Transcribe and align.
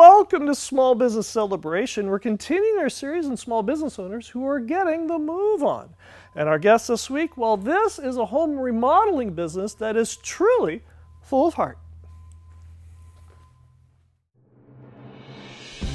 Welcome 0.00 0.46
to 0.46 0.54
Small 0.54 0.94
Business 0.94 1.26
Celebration. 1.26 2.08
We're 2.08 2.20
continuing 2.20 2.78
our 2.78 2.88
series 2.88 3.26
on 3.26 3.36
small 3.36 3.62
business 3.62 3.98
owners 3.98 4.28
who 4.28 4.46
are 4.46 4.58
getting 4.58 5.06
the 5.06 5.18
move 5.18 5.62
on. 5.62 5.90
And 6.34 6.48
our 6.48 6.58
guest 6.58 6.88
this 6.88 7.10
week, 7.10 7.36
well, 7.36 7.58
this 7.58 7.98
is 7.98 8.16
a 8.16 8.24
home 8.24 8.58
remodeling 8.58 9.34
business 9.34 9.74
that 9.74 9.98
is 9.98 10.16
truly 10.16 10.82
full 11.20 11.48
of 11.48 11.52
heart. 11.52 11.76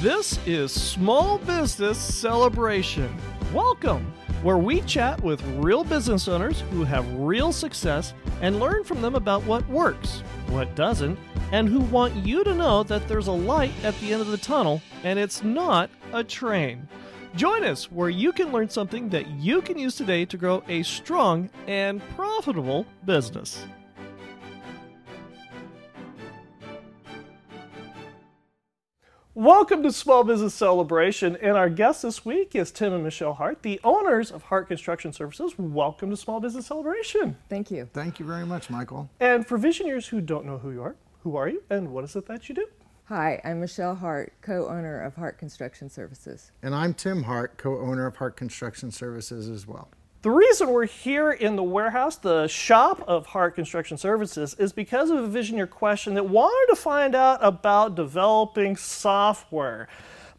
This 0.00 0.38
is 0.46 0.70
Small 0.70 1.38
Business 1.38 1.98
Celebration. 1.98 3.12
Welcome, 3.52 4.14
where 4.44 4.58
we 4.58 4.82
chat 4.82 5.20
with 5.20 5.42
real 5.56 5.82
business 5.82 6.28
owners 6.28 6.60
who 6.70 6.84
have 6.84 7.12
real 7.14 7.50
success 7.50 8.14
and 8.40 8.60
learn 8.60 8.84
from 8.84 9.02
them 9.02 9.16
about 9.16 9.42
what 9.46 9.68
works, 9.68 10.20
what 10.46 10.76
doesn't, 10.76 11.18
and 11.52 11.68
who 11.68 11.80
want 11.80 12.14
you 12.16 12.42
to 12.44 12.54
know 12.54 12.82
that 12.82 13.06
there's 13.06 13.28
a 13.28 13.32
light 13.32 13.72
at 13.84 13.98
the 14.00 14.12
end 14.12 14.20
of 14.20 14.28
the 14.28 14.36
tunnel 14.36 14.82
and 15.04 15.18
it's 15.18 15.42
not 15.42 15.90
a 16.12 16.24
train. 16.24 16.88
Join 17.34 17.64
us 17.64 17.90
where 17.92 18.08
you 18.08 18.32
can 18.32 18.50
learn 18.50 18.68
something 18.68 19.08
that 19.10 19.28
you 19.28 19.60
can 19.60 19.78
use 19.78 19.94
today 19.94 20.24
to 20.24 20.36
grow 20.36 20.62
a 20.68 20.82
strong 20.82 21.50
and 21.66 22.00
profitable 22.16 22.86
business. 23.04 23.64
Welcome 29.34 29.82
to 29.82 29.92
Small 29.92 30.24
Business 30.24 30.54
Celebration, 30.54 31.36
and 31.42 31.58
our 31.58 31.68
guest 31.68 32.00
this 32.00 32.24
week 32.24 32.56
is 32.56 32.70
Tim 32.70 32.94
and 32.94 33.04
Michelle 33.04 33.34
Hart, 33.34 33.60
the 33.60 33.78
owners 33.84 34.32
of 34.32 34.44
Hart 34.44 34.66
Construction 34.66 35.12
Services. 35.12 35.58
Welcome 35.58 36.08
to 36.08 36.16
Small 36.16 36.40
Business 36.40 36.64
Celebration. 36.64 37.36
Thank 37.50 37.70
you. 37.70 37.86
Thank 37.92 38.18
you 38.18 38.24
very 38.24 38.46
much, 38.46 38.70
Michael. 38.70 39.10
And 39.20 39.46
for 39.46 39.58
visionaries 39.58 40.06
who 40.06 40.22
don't 40.22 40.46
know 40.46 40.56
who 40.56 40.70
you 40.70 40.82
are, 40.82 40.96
who 41.26 41.34
are 41.34 41.48
you 41.48 41.60
and 41.70 41.88
what 41.88 42.04
is 42.04 42.14
it 42.14 42.24
that 42.26 42.48
you 42.48 42.54
do? 42.54 42.64
Hi, 43.06 43.40
I'm 43.42 43.58
Michelle 43.58 43.96
Hart, 43.96 44.32
co 44.42 44.68
owner 44.68 45.02
of 45.02 45.16
Hart 45.16 45.38
Construction 45.38 45.90
Services. 45.90 46.52
And 46.62 46.72
I'm 46.72 46.94
Tim 46.94 47.24
Hart, 47.24 47.58
co 47.58 47.80
owner 47.80 48.06
of 48.06 48.14
Hart 48.14 48.36
Construction 48.36 48.92
Services 48.92 49.48
as 49.48 49.66
well. 49.66 49.88
The 50.22 50.30
reason 50.30 50.70
we're 50.70 50.86
here 50.86 51.32
in 51.32 51.56
the 51.56 51.64
warehouse, 51.64 52.14
the 52.14 52.46
shop 52.46 53.02
of 53.08 53.26
Hart 53.26 53.56
Construction 53.56 53.98
Services, 53.98 54.54
is 54.60 54.72
because 54.72 55.10
of 55.10 55.18
a 55.18 55.26
Visioneer 55.26 55.68
question 55.68 56.14
that 56.14 56.28
wanted 56.28 56.72
to 56.72 56.80
find 56.80 57.16
out 57.16 57.40
about 57.42 57.96
developing 57.96 58.76
software. 58.76 59.88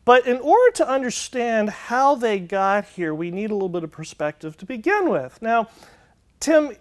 But 0.05 0.25
in 0.25 0.37
order 0.37 0.71
to 0.75 0.89
understand 0.89 1.69
how 1.69 2.15
they 2.15 2.39
got 2.39 2.85
here, 2.85 3.13
we 3.13 3.29
need 3.29 3.51
a 3.51 3.53
little 3.53 3.67
bit 3.67 3.83
of 3.83 3.91
perspective 3.91 4.55
to 4.55 4.65
begin 4.65 5.09
with. 5.09 5.41
Now, 5.41 5.67
Tim, 6.39 6.71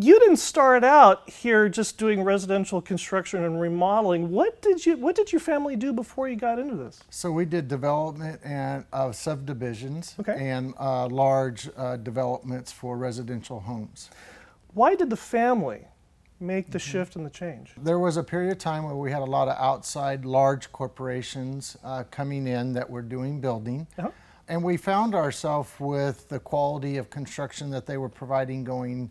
you 0.00 0.16
didn't 0.20 0.36
start 0.36 0.84
out 0.84 1.28
here 1.28 1.68
just 1.68 1.98
doing 1.98 2.22
residential 2.22 2.80
construction 2.80 3.42
and 3.42 3.60
remodeling. 3.60 4.30
What 4.30 4.62
did 4.62 4.86
you 4.86 4.96
what 4.96 5.16
did 5.16 5.32
your 5.32 5.40
family 5.40 5.74
do 5.74 5.92
before 5.92 6.28
you 6.28 6.36
got 6.36 6.60
into 6.60 6.76
this? 6.76 7.00
So 7.10 7.32
we 7.32 7.44
did 7.44 7.66
development 7.66 8.40
and 8.44 8.84
of 8.92 9.16
subdivisions 9.16 10.14
Okay. 10.20 10.36
and 10.38 10.72
uh, 10.78 11.08
large 11.08 11.68
uh, 11.76 11.96
developments 11.96 12.70
for 12.70 12.96
residential 12.96 13.58
homes. 13.58 14.08
Why 14.72 14.94
did 14.94 15.10
the 15.10 15.16
family 15.16 15.88
make 16.38 16.70
the 16.70 16.78
shift 16.78 17.16
and 17.16 17.26
the 17.26 17.30
change? 17.30 17.72
There 17.76 17.98
was 17.98 18.16
a 18.16 18.22
period 18.22 18.52
of 18.52 18.58
time 18.58 18.84
where 18.84 18.94
we 18.94 19.10
had 19.10 19.22
a 19.22 19.30
lot 19.38 19.48
of 19.48 19.56
outside 19.58 20.24
large 20.24 20.70
corporations 20.70 21.76
uh, 21.82 22.04
coming 22.12 22.46
in 22.46 22.72
that 22.74 22.88
were 22.88 23.02
doing 23.02 23.40
building. 23.40 23.88
Uh-huh. 23.98 24.10
And 24.46 24.62
we 24.62 24.76
found 24.76 25.16
ourselves 25.16 25.70
with 25.80 26.28
the 26.28 26.38
quality 26.38 26.98
of 26.98 27.10
construction 27.10 27.70
that 27.70 27.86
they 27.86 27.96
were 27.96 28.08
providing 28.08 28.62
going 28.62 29.10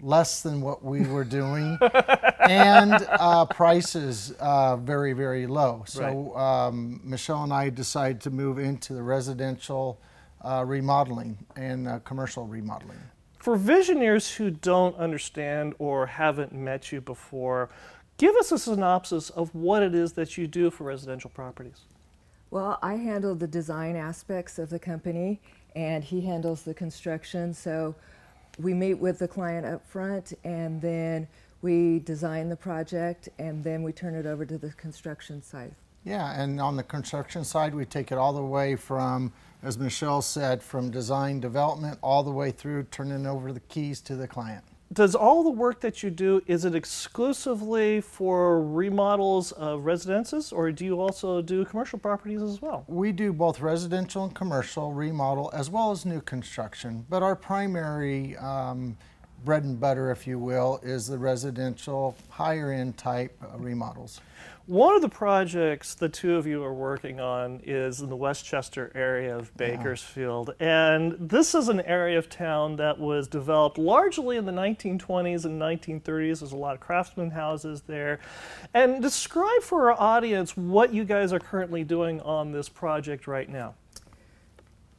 less 0.00 0.42
than 0.42 0.60
what 0.60 0.84
we 0.84 1.02
were 1.02 1.24
doing 1.24 1.78
and 2.40 2.92
uh, 2.92 3.46
prices 3.46 4.32
uh, 4.40 4.76
very, 4.76 5.12
very 5.12 5.46
low. 5.46 5.84
So 5.86 6.36
um, 6.36 7.00
Michelle 7.02 7.44
and 7.44 7.52
I 7.52 7.70
decided 7.70 8.20
to 8.22 8.30
move 8.30 8.58
into 8.58 8.92
the 8.92 9.02
residential 9.02 9.98
uh, 10.44 10.64
remodeling 10.66 11.38
and 11.56 11.88
uh, 11.88 11.98
commercial 12.00 12.46
remodeling. 12.46 12.98
For 13.38 13.56
visionaries 13.56 14.30
who 14.30 14.50
don't 14.50 14.96
understand 14.96 15.74
or 15.78 16.06
haven't 16.06 16.52
met 16.52 16.92
you 16.92 17.00
before, 17.00 17.70
give 18.18 18.34
us 18.36 18.52
a 18.52 18.58
synopsis 18.58 19.30
of 19.30 19.54
what 19.54 19.82
it 19.82 19.94
is 19.94 20.12
that 20.14 20.36
you 20.36 20.46
do 20.46 20.70
for 20.70 20.84
residential 20.84 21.30
properties. 21.30 21.82
Well, 22.50 22.78
I 22.82 22.94
handle 22.94 23.34
the 23.34 23.46
design 23.46 23.96
aspects 23.96 24.58
of 24.58 24.70
the 24.70 24.78
company, 24.78 25.40
and 25.74 26.02
he 26.02 26.20
handles 26.20 26.62
the 26.62 26.74
construction. 26.74 27.52
So 27.52 27.94
we 28.58 28.74
meet 28.74 28.94
with 28.94 29.18
the 29.18 29.28
client 29.28 29.66
up 29.66 29.86
front, 29.86 30.32
and 30.44 30.80
then 30.80 31.28
we 31.62 32.00
design 32.00 32.48
the 32.48 32.56
project, 32.56 33.28
and 33.38 33.62
then 33.62 33.82
we 33.82 33.92
turn 33.92 34.14
it 34.14 34.26
over 34.26 34.46
to 34.46 34.58
the 34.58 34.70
construction 34.72 35.42
site. 35.42 35.72
Yeah, 36.04 36.40
and 36.40 36.60
on 36.60 36.76
the 36.76 36.84
construction 36.84 37.44
side, 37.44 37.74
we 37.74 37.84
take 37.84 38.12
it 38.12 38.18
all 38.18 38.32
the 38.32 38.42
way 38.42 38.76
from, 38.76 39.32
as 39.62 39.76
Michelle 39.76 40.22
said, 40.22 40.62
from 40.62 40.90
design 40.90 41.40
development 41.40 41.98
all 42.00 42.22
the 42.22 42.30
way 42.30 42.52
through 42.52 42.84
turning 42.84 43.26
over 43.26 43.52
the 43.52 43.60
keys 43.60 44.00
to 44.02 44.14
the 44.14 44.28
client. 44.28 44.62
Does 44.92 45.16
all 45.16 45.42
the 45.42 45.50
work 45.50 45.80
that 45.80 46.02
you 46.02 46.10
do 46.10 46.42
is 46.46 46.64
it 46.64 46.74
exclusively 46.74 48.00
for 48.00 48.62
remodels 48.62 49.50
of 49.52 49.84
residences 49.84 50.52
or 50.52 50.70
do 50.70 50.84
you 50.84 51.00
also 51.00 51.42
do 51.42 51.64
commercial 51.64 51.98
properties 51.98 52.40
as 52.40 52.62
well? 52.62 52.84
We 52.86 53.10
do 53.10 53.32
both 53.32 53.60
residential 53.60 54.24
and 54.24 54.34
commercial 54.34 54.92
remodel 54.92 55.50
as 55.52 55.68
well 55.68 55.90
as 55.90 56.06
new 56.06 56.20
construction, 56.20 57.04
but 57.08 57.22
our 57.22 57.34
primary 57.34 58.36
um, 58.36 58.96
bread 59.44 59.64
and 59.64 59.78
butter, 59.78 60.10
if 60.10 60.26
you 60.26 60.38
will, 60.38 60.80
is 60.82 61.06
the 61.06 61.18
residential 61.18 62.16
higher 62.28 62.72
end 62.72 62.96
type 62.96 63.36
uh, 63.42 63.58
remodels. 63.58 64.20
One 64.66 64.96
of 64.96 65.02
the 65.02 65.08
projects 65.08 65.94
the 65.94 66.08
two 66.08 66.34
of 66.34 66.44
you 66.44 66.64
are 66.64 66.74
working 66.74 67.20
on 67.20 67.60
is 67.64 68.00
in 68.00 68.08
the 68.08 68.16
Westchester 68.16 68.90
area 68.96 69.36
of 69.36 69.56
Bakersfield. 69.56 70.54
And 70.58 71.12
this 71.20 71.54
is 71.54 71.68
an 71.68 71.82
area 71.82 72.18
of 72.18 72.28
town 72.28 72.74
that 72.76 72.98
was 72.98 73.28
developed 73.28 73.78
largely 73.78 74.36
in 74.36 74.44
the 74.44 74.50
1920s 74.50 75.44
and 75.44 75.62
1930s. 75.62 76.40
There's 76.40 76.50
a 76.50 76.56
lot 76.56 76.74
of 76.74 76.80
craftsman 76.80 77.30
houses 77.30 77.82
there. 77.82 78.18
And 78.74 79.00
describe 79.00 79.62
for 79.62 79.92
our 79.92 80.00
audience 80.00 80.56
what 80.56 80.92
you 80.92 81.04
guys 81.04 81.32
are 81.32 81.38
currently 81.38 81.84
doing 81.84 82.20
on 82.22 82.50
this 82.50 82.68
project 82.68 83.28
right 83.28 83.48
now. 83.48 83.74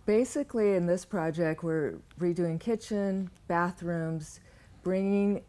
Basically, 0.08 0.76
in 0.76 0.86
this 0.86 1.04
project, 1.04 1.64
we're 1.64 1.96
redoing 2.18 2.62
kitchen, 2.62 3.30
bathrooms, 3.50 4.40
bringing 4.82 5.44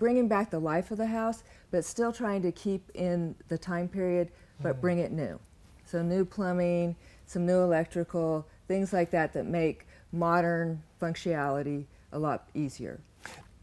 bringing 0.00 0.26
back 0.26 0.50
the 0.50 0.58
life 0.58 0.90
of 0.90 0.98
the 0.98 1.06
house, 1.06 1.44
but 1.70 1.84
still 1.84 2.12
trying 2.12 2.42
to 2.42 2.50
keep 2.50 2.90
in 2.94 3.36
the 3.46 3.56
time 3.56 3.86
period, 3.86 4.32
but 4.60 4.72
mm-hmm. 4.72 4.80
bring 4.80 4.98
it 4.98 5.12
new. 5.12 5.38
So 5.84 6.02
new 6.02 6.24
plumbing, 6.24 6.96
some 7.26 7.46
new 7.46 7.60
electrical, 7.60 8.44
things 8.66 8.92
like 8.92 9.12
that 9.12 9.32
that 9.34 9.46
make 9.46 9.86
modern 10.10 10.82
functionality 11.00 11.86
a 12.10 12.18
lot 12.18 12.48
easier. 12.54 13.00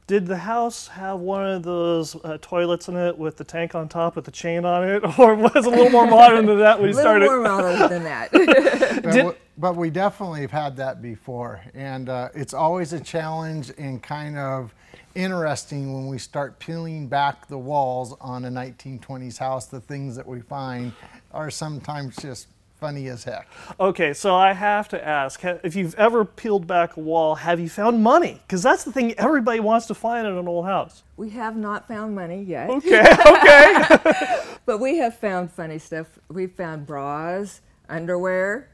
Did 0.10 0.26
the 0.26 0.38
house 0.38 0.88
have 0.88 1.20
one 1.20 1.46
of 1.46 1.62
those 1.62 2.16
uh, 2.26 2.40
toilets 2.42 2.88
in 2.88 2.96
it 2.96 3.16
with 3.16 3.38
the 3.38 3.44
tank 3.44 3.76
on 3.76 3.88
top 3.88 4.16
with 4.16 4.26
the 4.26 4.32
chain 4.32 4.66
on 4.66 4.84
it, 4.90 5.04
or 5.20 5.36
was 5.36 5.52
it 5.56 5.66
a 5.68 5.70
little 5.70 5.92
more 5.92 6.08
modern 6.08 6.48
than 6.48 6.58
that 6.58 6.80
when 6.80 6.90
A 6.90 6.92
you 6.92 6.96
little 6.96 7.12
started? 7.12 7.26
more 7.28 7.42
modern 7.42 7.90
than 7.90 8.04
that. 8.06 8.32
But, 9.04 9.14
Did- 9.14 9.18
w- 9.20 9.36
but 9.60 9.76
we 9.76 9.92
definitely 9.92 10.42
have 10.42 10.50
had 10.50 10.76
that 10.78 11.00
before, 11.04 11.62
and 11.76 12.10
uh, 12.10 12.30
it's 12.34 12.56
always 12.56 12.92
a 12.94 13.00
challenge 13.00 13.72
and 13.78 14.02
kind 14.02 14.36
of 14.36 14.74
interesting 15.14 15.94
when 15.94 16.08
we 16.08 16.18
start 16.18 16.58
peeling 16.58 17.08
back 17.08 17.48
the 17.48 17.58
walls 17.60 18.16
on 18.20 18.46
a 18.46 18.50
1920s 18.50 19.38
house. 19.38 19.68
The 19.68 19.80
things 19.80 20.16
that 20.16 20.26
we 20.26 20.42
find 20.42 20.92
are 21.32 21.52
sometimes 21.52 22.16
just 22.16 22.48
funny 22.80 23.08
as 23.08 23.24
heck. 23.24 23.48
Okay, 23.80 24.14
so 24.14 24.36
I 24.36 24.54
have 24.54 24.88
to 24.90 25.08
ask 25.08 25.44
if 25.44 25.76
you've 25.76 25.96
ever 25.96 26.24
peeled 26.26 26.66
back 26.68 26.98
a 26.98 27.00
wall, 27.00 27.36
have 27.36 27.60
you 27.60 27.70
found 27.70 28.02
money? 28.04 28.40
Because 28.48 28.64
that's 28.64 28.84
the 28.84 28.92
thing 28.92 29.14
everybody 29.18 29.60
wants 29.60 29.86
to 29.88 29.94
find 29.94 30.26
in 30.26 30.34
an 30.38 30.48
old 30.48 30.66
house. 30.66 31.04
we 31.18 31.30
have 31.32 31.56
not 31.56 31.88
found 31.88 32.16
money 32.16 32.42
yet, 32.42 32.70
Okay, 32.70 33.00
okay. 33.28 34.44
but 34.66 34.80
we 34.80 34.98
have 34.98 35.18
found 35.18 35.52
funny 35.52 35.78
stuff. 35.80 36.08
We've 36.30 36.52
found 36.52 36.86
bras, 36.88 37.62
underwear 37.90 38.70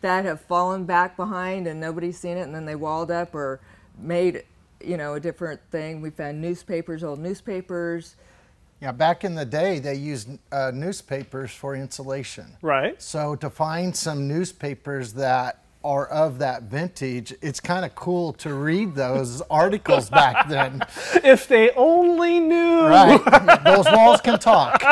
that 0.00 0.24
have 0.24 0.40
fallen 0.40 0.84
back 0.84 1.16
behind 1.16 1.66
and 1.66 1.80
nobody's 1.80 2.18
seen 2.18 2.36
it, 2.36 2.42
and 2.42 2.54
then 2.54 2.66
they 2.66 2.74
walled 2.74 3.10
up 3.10 3.34
or 3.34 3.60
made, 3.98 4.42
you 4.82 4.96
know, 4.96 5.14
a 5.14 5.20
different 5.20 5.60
thing. 5.70 6.00
We 6.02 6.10
found 6.10 6.40
newspapers, 6.42 7.02
old 7.04 7.20
newspapers. 7.20 8.16
Yeah, 8.84 8.92
back 8.92 9.24
in 9.24 9.34
the 9.34 9.46
day, 9.46 9.78
they 9.78 9.94
used 9.94 10.28
uh, 10.52 10.70
newspapers 10.74 11.50
for 11.50 11.74
insulation. 11.74 12.44
right. 12.60 13.00
So 13.00 13.34
to 13.36 13.48
find 13.48 13.96
some 13.96 14.28
newspapers 14.28 15.14
that 15.14 15.64
are 15.82 16.06
of 16.08 16.38
that 16.40 16.64
vintage, 16.64 17.32
it's 17.40 17.60
kind 17.60 17.86
of 17.86 17.94
cool 17.94 18.34
to 18.34 18.52
read 18.52 18.94
those 18.94 19.40
articles 19.50 20.10
back 20.10 20.50
then. 20.50 20.82
If 21.24 21.48
they 21.48 21.70
only 21.70 22.40
knew. 22.40 22.86
Right. 22.86 23.64
Those 23.64 23.86
walls 23.90 24.20
can 24.20 24.38
talk. 24.38 24.82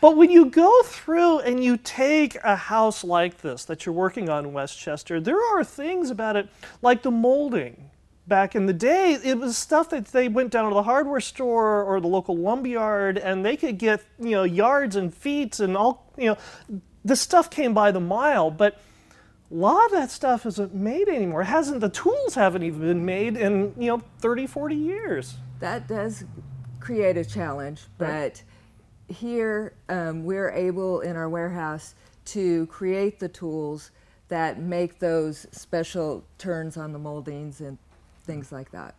But 0.00 0.16
when 0.16 0.30
you 0.30 0.46
go 0.46 0.82
through 0.84 1.40
and 1.40 1.64
you 1.64 1.76
take 1.76 2.36
a 2.44 2.54
house 2.54 3.02
like 3.02 3.40
this 3.40 3.64
that 3.64 3.84
you're 3.84 3.94
working 3.96 4.28
on 4.28 4.44
in 4.44 4.52
Westchester, 4.52 5.20
there 5.20 5.42
are 5.56 5.64
things 5.64 6.10
about 6.10 6.36
it 6.36 6.48
like 6.82 7.02
the 7.02 7.10
molding 7.10 7.90
back 8.26 8.54
in 8.54 8.66
the 8.66 8.72
day, 8.72 9.18
it 9.22 9.38
was 9.38 9.56
stuff 9.56 9.90
that 9.90 10.06
they 10.06 10.28
went 10.28 10.50
down 10.50 10.68
to 10.68 10.74
the 10.74 10.82
hardware 10.82 11.20
store 11.20 11.82
or 11.82 12.00
the 12.00 12.08
local 12.08 12.36
lumberyard 12.36 13.18
and 13.18 13.44
they 13.44 13.56
could 13.56 13.78
get, 13.78 14.02
you 14.18 14.30
know, 14.30 14.44
yards 14.44 14.96
and 14.96 15.14
feet 15.14 15.60
and 15.60 15.76
all, 15.76 16.10
you 16.16 16.26
know, 16.26 16.38
the 17.04 17.16
stuff 17.16 17.50
came 17.50 17.74
by 17.74 17.90
the 17.90 18.00
mile, 18.00 18.50
but 18.50 18.80
a 19.50 19.54
lot 19.54 19.84
of 19.86 19.92
that 19.92 20.10
stuff 20.10 20.46
isn't 20.46 20.74
made 20.74 21.08
anymore. 21.08 21.42
It 21.42 21.46
hasn't 21.46 21.80
the 21.80 21.90
tools 21.90 22.34
haven't 22.34 22.62
even 22.62 22.80
been 22.80 23.04
made 23.04 23.36
in, 23.36 23.74
you 23.78 23.88
know, 23.88 24.02
30, 24.20 24.46
40 24.46 24.74
years. 24.74 25.36
That 25.60 25.86
does 25.86 26.24
create 26.80 27.16
a 27.16 27.24
challenge, 27.24 27.82
but 27.98 28.42
here 29.08 29.74
um, 29.88 30.24
we're 30.24 30.50
able 30.50 31.00
in 31.00 31.16
our 31.16 31.28
warehouse 31.28 31.94
to 32.26 32.66
create 32.66 33.20
the 33.20 33.28
tools 33.28 33.90
that 34.28 34.58
make 34.58 34.98
those 34.98 35.46
special 35.52 36.24
turns 36.38 36.76
on 36.76 36.92
the 36.92 36.98
moldings 36.98 37.60
and 37.60 37.78
things 38.24 38.50
like 38.50 38.70
that. 38.72 38.94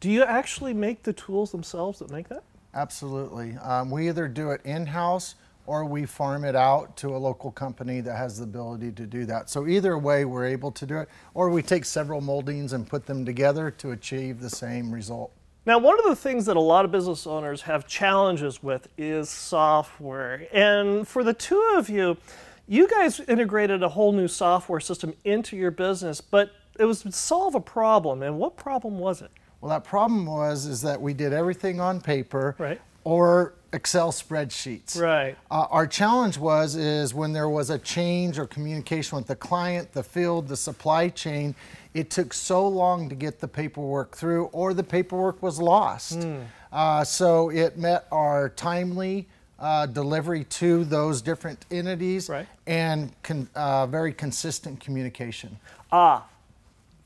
Do 0.00 0.10
you 0.10 0.24
actually 0.24 0.74
make 0.74 1.02
the 1.02 1.12
tools 1.12 1.52
themselves 1.52 1.98
that 1.98 2.10
make 2.10 2.28
that? 2.28 2.42
Absolutely. 2.74 3.56
Um, 3.56 3.90
we 3.90 4.08
either 4.08 4.28
do 4.28 4.50
it 4.50 4.60
in-house 4.64 5.34
or 5.66 5.84
we 5.84 6.06
farm 6.06 6.44
it 6.44 6.56
out 6.56 6.96
to 6.96 7.14
a 7.14 7.18
local 7.18 7.50
company 7.50 8.00
that 8.00 8.16
has 8.16 8.38
the 8.38 8.44
ability 8.44 8.90
to 8.92 9.06
do 9.06 9.24
that. 9.26 9.50
So 9.50 9.68
either 9.68 9.96
way, 9.98 10.24
we're 10.24 10.46
able 10.46 10.72
to 10.72 10.86
do 10.86 10.98
it, 10.98 11.08
or 11.34 11.50
we 11.50 11.62
take 11.62 11.84
several 11.84 12.20
moldings 12.20 12.72
and 12.72 12.88
put 12.88 13.06
them 13.06 13.24
together 13.24 13.70
to 13.72 13.92
achieve 13.92 14.40
the 14.40 14.50
same 14.50 14.90
result. 14.90 15.32
Now, 15.66 15.78
one 15.78 15.98
of 15.98 16.06
the 16.06 16.16
things 16.16 16.46
that 16.46 16.56
a 16.56 16.60
lot 16.60 16.84
of 16.84 16.90
business 16.90 17.26
owners 17.26 17.62
have 17.62 17.86
challenges 17.86 18.62
with 18.62 18.88
is 18.96 19.28
software. 19.28 20.46
And 20.52 21.06
for 21.06 21.22
the 21.22 21.34
two 21.34 21.74
of 21.76 21.90
you, 21.90 22.16
you 22.66 22.88
guys 22.88 23.20
integrated 23.20 23.82
a 23.82 23.90
whole 23.90 24.12
new 24.12 24.28
software 24.28 24.80
system 24.80 25.14
into 25.24 25.56
your 25.56 25.70
business, 25.70 26.20
but 26.20 26.52
it 26.80 26.84
was 26.86 27.02
to 27.02 27.12
solve 27.12 27.54
a 27.54 27.60
problem. 27.60 28.22
And 28.22 28.38
what 28.38 28.56
problem 28.56 28.98
was 28.98 29.20
it? 29.20 29.30
Well, 29.60 29.68
that 29.68 29.84
problem 29.84 30.24
was 30.26 30.64
is 30.66 30.80
that 30.82 31.00
we 31.00 31.12
did 31.12 31.32
everything 31.34 31.78
on 31.80 32.00
paper 32.00 32.56
Right. 32.58 32.80
or 33.04 33.52
Excel 33.72 34.10
spreadsheets. 34.10 35.00
Right. 35.00 35.36
Uh, 35.50 35.66
our 35.70 35.86
challenge 35.86 36.38
was 36.38 36.74
is 36.74 37.12
when 37.14 37.32
there 37.32 37.48
was 37.48 37.68
a 37.70 37.78
change 37.78 38.38
or 38.38 38.46
communication 38.46 39.16
with 39.16 39.26
the 39.26 39.36
client, 39.36 39.92
the 39.92 40.02
field, 40.02 40.48
the 40.48 40.56
supply 40.56 41.08
chain, 41.10 41.54
it 41.92 42.10
took 42.10 42.32
so 42.32 42.66
long 42.66 43.08
to 43.10 43.14
get 43.14 43.38
the 43.40 43.46
paperwork 43.46 44.16
through, 44.16 44.46
or 44.46 44.72
the 44.74 44.82
paperwork 44.82 45.42
was 45.42 45.60
lost. 45.60 46.22
Hmm. 46.22 46.38
Uh, 46.72 47.04
so 47.04 47.50
it 47.50 47.76
met 47.76 48.06
our 48.10 48.48
timely 48.48 49.28
uh, 49.58 49.84
delivery 49.86 50.44
to 50.44 50.84
those 50.86 51.20
different 51.20 51.66
entities 51.70 52.28
Right. 52.30 52.46
and 52.66 53.12
con- 53.22 53.48
uh, 53.54 53.86
very 53.86 54.12
consistent 54.12 54.80
communication. 54.80 55.58
Ah, 55.92 56.24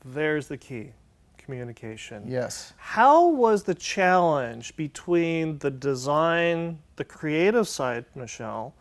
there's 0.05 0.47
the 0.47 0.57
key 0.57 0.91
communication. 1.37 2.23
Yes. 2.27 2.73
How 2.77 3.27
was 3.27 3.63
the 3.63 3.75
challenge 3.75 4.75
between 4.75 5.57
the 5.59 5.71
design, 5.71 6.79
the 6.95 7.03
creative 7.03 7.67
side, 7.67 8.05
Michelle, 8.15 8.73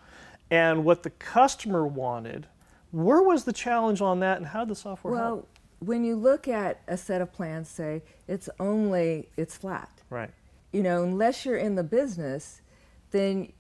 and 0.51 0.85
what 0.85 1.03
the 1.03 1.11
customer 1.11 1.87
wanted? 1.87 2.47
Where 2.91 3.23
was 3.23 3.45
the 3.45 3.53
challenge 3.53 4.01
on 4.01 4.21
that, 4.21 4.39
and 4.39 4.47
how 4.47 4.61
did 4.61 4.69
the 4.69 4.77
software 4.77 5.17
help? 5.17 5.31
Well, 5.31 5.49
when 5.81 6.05
you 6.05 6.15
look 6.15 6.47
at 6.49 6.81
a 6.87 6.97
set 6.97 7.21
of 7.21 7.33
plans, 7.33 7.69
say 7.69 8.03
it's 8.29 8.49
only 8.61 9.29
it's 9.37 9.57
flat. 9.57 9.91
Right. 10.11 10.31
You 10.73 10.83
know, 10.83 11.03
unless 11.03 11.45
you're 11.45 11.57
in 11.57 11.75
the 11.75 11.83
business, 11.83 12.61
then 13.11 13.53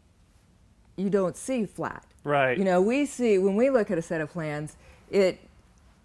you 0.96 1.10
don't 1.10 1.36
see 1.36 1.66
flat. 1.66 2.06
Right. 2.22 2.56
You 2.56 2.64
know, 2.64 2.80
we 2.80 3.06
see 3.06 3.38
when 3.38 3.56
we 3.56 3.70
look 3.70 3.90
at 3.90 3.98
a 3.98 4.02
set 4.02 4.20
of 4.20 4.30
plans, 4.30 4.76
it 5.10 5.38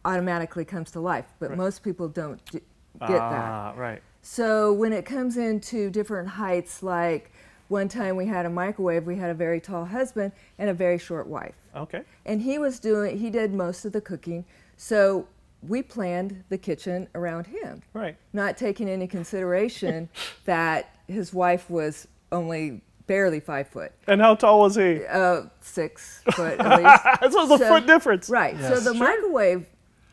automatically 0.06 0.66
comes 0.66 0.92
to 0.92 1.00
life, 1.00 1.26
but 1.40 1.50
Right. 1.50 1.58
most 1.58 1.84
people 1.84 2.08
don't 2.08 2.44
d- 2.46 2.60
get 3.00 3.10
that. 3.10 3.22
ah, 3.22 3.74
right. 3.76 4.02
So 4.22 4.74
when 4.74 4.94
it 4.94 5.06
comes 5.06 5.38
into 5.38 5.90
different 5.90 6.28
heights, 6.30 6.82
like 6.84 7.32
one 7.68 7.88
time 7.88 8.16
we 8.16 8.26
had 8.26 8.46
a 8.46 8.50
microwave, 8.50 9.06
we 9.06 9.16
had 9.18 9.30
a 9.30 9.34
very 9.34 9.62
tall 9.62 9.86
husband 9.86 10.32
and 10.58 10.70
a 10.70 10.74
very 10.74 10.98
short 10.98 11.28
wife. 11.28 11.56
Okay. 11.76 12.02
And 12.26 12.42
he 12.42 12.58
was 12.58 12.80
doing, 12.80 13.18
he 13.18 13.30
did 13.30 13.54
most 13.54 13.86
of 13.86 13.92
the 13.92 14.02
cooking. 14.02 14.46
So 14.78 15.28
we 15.68 15.82
planned 15.84 16.44
the 16.50 16.58
kitchen 16.58 17.08
around 17.14 17.48
him, 17.48 17.82
Right. 17.94 18.16
not 18.34 18.58
taking 18.58 18.88
into 18.88 19.08
consideration 19.08 20.10
that 20.46 20.90
his 21.08 21.34
wife 21.34 21.70
was 21.70 22.08
only 22.32 22.82
barely 23.08 23.40
five 23.40 23.68
foot, 23.68 23.92
And 24.08 24.22
how 24.22 24.36
tall 24.36 24.60
was 24.62 24.76
he? 24.76 25.04
uh, 25.06 25.44
six 25.62 26.22
foot 26.32 26.60
at 26.60 26.84
least. 27.24 27.34
so 27.34 27.44
it's 27.54 27.62
a 27.62 27.68
foot 27.68 27.88
difference. 27.88 28.30
Right. 28.30 28.56
So 28.62 28.80
the 28.80 28.94
Sure. 28.96 29.08
microwave 29.08 29.66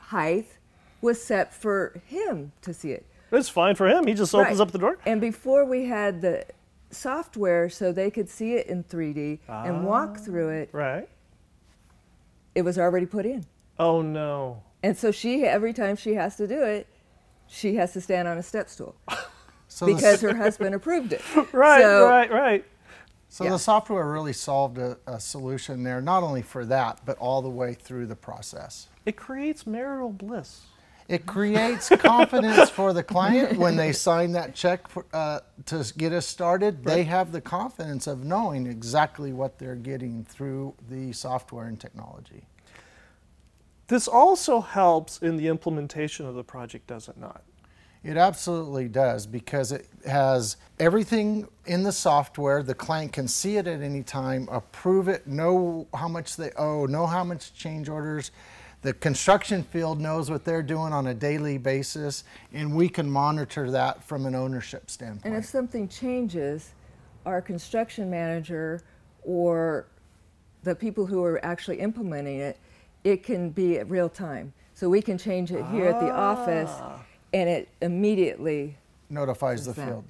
height 0.07 0.47
was 1.01 1.23
set 1.23 1.53
for 1.55 2.01
him 2.07 2.53
to 2.63 2.73
see 2.75 2.93
it. 2.93 3.07
It's 3.33 3.49
fine 3.49 3.75
for 3.75 3.89
him. 3.89 4.07
He 4.07 4.15
just 4.15 4.35
opens 4.35 4.59
Right. 4.59 4.67
up 4.67 4.71
the 4.73 4.79
door. 4.79 4.99
And 5.05 5.21
before 5.21 5.65
we 5.65 5.87
had 5.87 6.23
the 6.23 6.45
software 6.91 7.69
so 7.69 7.93
they 7.93 8.11
could 8.11 8.29
see 8.29 8.55
it 8.55 8.67
in 8.69 8.85
3D 8.85 9.41
and 9.49 9.85
walk 9.85 10.17
ah, 10.19 10.21
through 10.21 10.51
it, 10.51 10.69
Right. 10.73 11.09
it 12.55 12.63
was 12.63 12.79
already 12.79 13.07
put 13.07 13.27
in. 13.27 13.45
Oh 13.79 14.01
no. 14.03 14.63
And 14.83 14.97
so 14.97 15.11
she 15.11 15.45
every 15.45 15.73
time 15.73 15.97
she 15.97 16.15
has 16.15 16.37
to 16.37 16.47
do 16.47 16.63
it, 16.63 16.87
she 17.49 17.75
has 17.77 17.93
to 17.95 18.01
stand 18.01 18.29
on 18.29 18.39
a 18.39 18.43
step 18.43 18.69
stool 18.69 18.95
So 19.69 19.87
because 19.87 20.21
her 20.21 20.35
husband 20.35 20.75
approved 20.75 21.13
it. 21.13 21.23
Right. 21.53 21.83
So- 21.83 22.09
right. 22.09 22.31
Right. 22.31 22.65
So 23.29 23.45
Yeah. 23.45 23.51
the 23.51 23.59
software 23.59 24.11
really 24.11 24.33
solved 24.33 24.79
a, 24.79 24.99
a 25.07 25.21
solution 25.21 25.83
there, 25.83 26.01
not 26.01 26.23
only 26.23 26.43
for 26.43 26.65
that, 26.67 27.01
but 27.05 27.19
all 27.19 27.43
the 27.43 27.51
way 27.51 27.75
through 27.75 28.07
the 28.07 28.17
process. 28.17 28.89
It 29.05 29.17
creates 29.17 29.67
marital 29.67 30.11
bliss. 30.11 30.63
It 31.09 31.25
creates 31.25 31.89
confidence 31.91 32.69
for 32.69 32.93
the 32.93 33.03
client 33.03 33.59
when 33.59 33.77
they 33.77 33.93
sign 34.09 34.33
that 34.33 34.55
check 34.55 34.89
for, 34.89 35.07
uh, 35.13 35.41
to 35.67 35.85
get 35.97 36.13
us 36.13 36.27
started. 36.27 36.85
They 36.85 37.05
have 37.05 37.31
the 37.31 37.41
confidence 37.41 38.09
of 38.09 38.25
knowing 38.25 38.67
exactly 38.67 39.33
what 39.33 39.59
they're 39.59 39.77
getting 39.77 40.25
through 40.25 40.75
the 40.89 41.13
software 41.13 41.67
and 41.67 41.79
technology. 41.79 42.47
This 43.89 44.09
also 44.09 44.61
helps 44.61 45.19
in 45.19 45.37
the 45.37 45.47
implementation 45.47 46.27
of 46.27 46.35
the 46.35 46.43
project, 46.43 46.89
does 46.89 47.09
it 47.09 47.17
not? 47.17 47.43
It 48.05 48.17
absolutely 48.17 48.89
does 48.89 49.27
because 49.27 49.73
it 49.73 49.89
has 50.07 50.57
everything 50.79 51.49
in 51.67 51.83
the 51.83 51.93
software. 51.93 52.63
The 52.63 52.75
client 52.75 53.13
can 53.13 53.27
see 53.27 53.57
it 53.57 53.67
at 53.67 53.81
any 53.81 54.03
time, 54.03 54.49
approve 54.51 55.09
it, 55.09 55.27
know 55.27 55.89
how 55.93 56.09
much 56.09 56.37
they 56.37 56.53
owe, 56.53 56.87
know 56.87 57.07
how 57.07 57.25
much 57.25 57.53
change 57.55 57.89
orders. 57.89 58.31
The 58.83 58.93
construction 58.93 59.65
field 59.65 60.01
knows 60.01 60.31
what 60.31 60.45
they're 60.45 60.63
doing 60.63 60.93
on 60.93 61.09
a 61.09 61.15
daily 61.15 61.59
basis, 61.59 62.23
and 62.53 62.77
we 62.77 62.89
can 62.89 63.11
monitor 63.11 63.71
that 63.73 64.05
from 64.05 64.27
an 64.27 64.35
ownership 64.37 64.91
standpoint. 64.91 65.25
And 65.25 65.35
if 65.35 65.45
something 65.45 65.89
changes, 65.89 66.73
our 67.25 67.43
construction 67.43 68.09
manager 68.09 68.83
or 69.25 69.89
the 70.63 70.75
people 70.75 71.07
who 71.07 71.25
are 71.25 71.45
actually 71.45 71.81
implementing 71.81 72.39
it, 72.39 72.59
it 73.03 73.23
can 73.25 73.51
be 73.51 73.79
at 73.79 73.91
real 73.91 74.09
time. 74.09 74.53
So 74.75 74.89
we 74.89 75.01
can 75.01 75.17
change 75.17 75.51
it 75.53 75.65
here 75.67 75.87
at 75.87 76.01
the 76.01 76.11
office 76.11 76.71
ah. 76.73 77.03
And 77.37 77.51
it 77.51 77.69
immediately 77.83 78.79
notifies 79.11 79.65
the 79.65 79.71
What's 79.71 79.79
that? 79.79 79.87
field. 79.89 80.05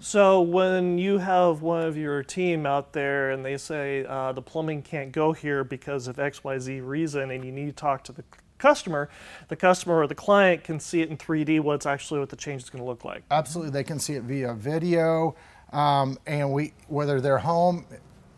So 0.00 0.40
when 0.40 0.96
you 0.96 1.18
have 1.18 1.60
one 1.60 1.82
of 1.82 1.96
your 1.96 2.22
team 2.22 2.66
out 2.66 2.92
there 2.92 3.32
and 3.32 3.44
they 3.44 3.56
say 3.56 4.04
uh, 4.04 4.30
the 4.30 4.42
plumbing 4.42 4.82
can't 4.82 5.10
go 5.10 5.32
here 5.32 5.64
because 5.64 6.06
of 6.06 6.20
X 6.20 6.44
Y 6.44 6.58
Z 6.60 6.80
reason, 6.80 7.32
and 7.32 7.44
you 7.44 7.50
need 7.50 7.66
to 7.66 7.72
talk 7.72 8.04
to 8.04 8.12
the 8.12 8.22
customer, 8.58 9.08
the 9.48 9.56
customer 9.56 9.98
or 9.98 10.06
the 10.06 10.14
client 10.14 10.62
can 10.62 10.78
see 10.78 11.00
it 11.00 11.10
in 11.10 11.16
3D 11.16 11.60
what's 11.60 11.84
actually 11.84 12.20
what 12.20 12.28
the 12.28 12.36
change 12.36 12.62
is 12.62 12.70
going 12.70 12.82
to 12.82 12.88
look 12.88 13.04
like. 13.04 13.24
Absolutely, 13.32 13.72
they 13.72 13.82
can 13.82 13.98
see 13.98 14.14
it 14.14 14.22
via 14.22 14.54
video, 14.54 15.34
um, 15.72 16.16
and 16.26 16.52
we 16.52 16.74
whether 16.86 17.20
they're 17.20 17.38
home 17.38 17.84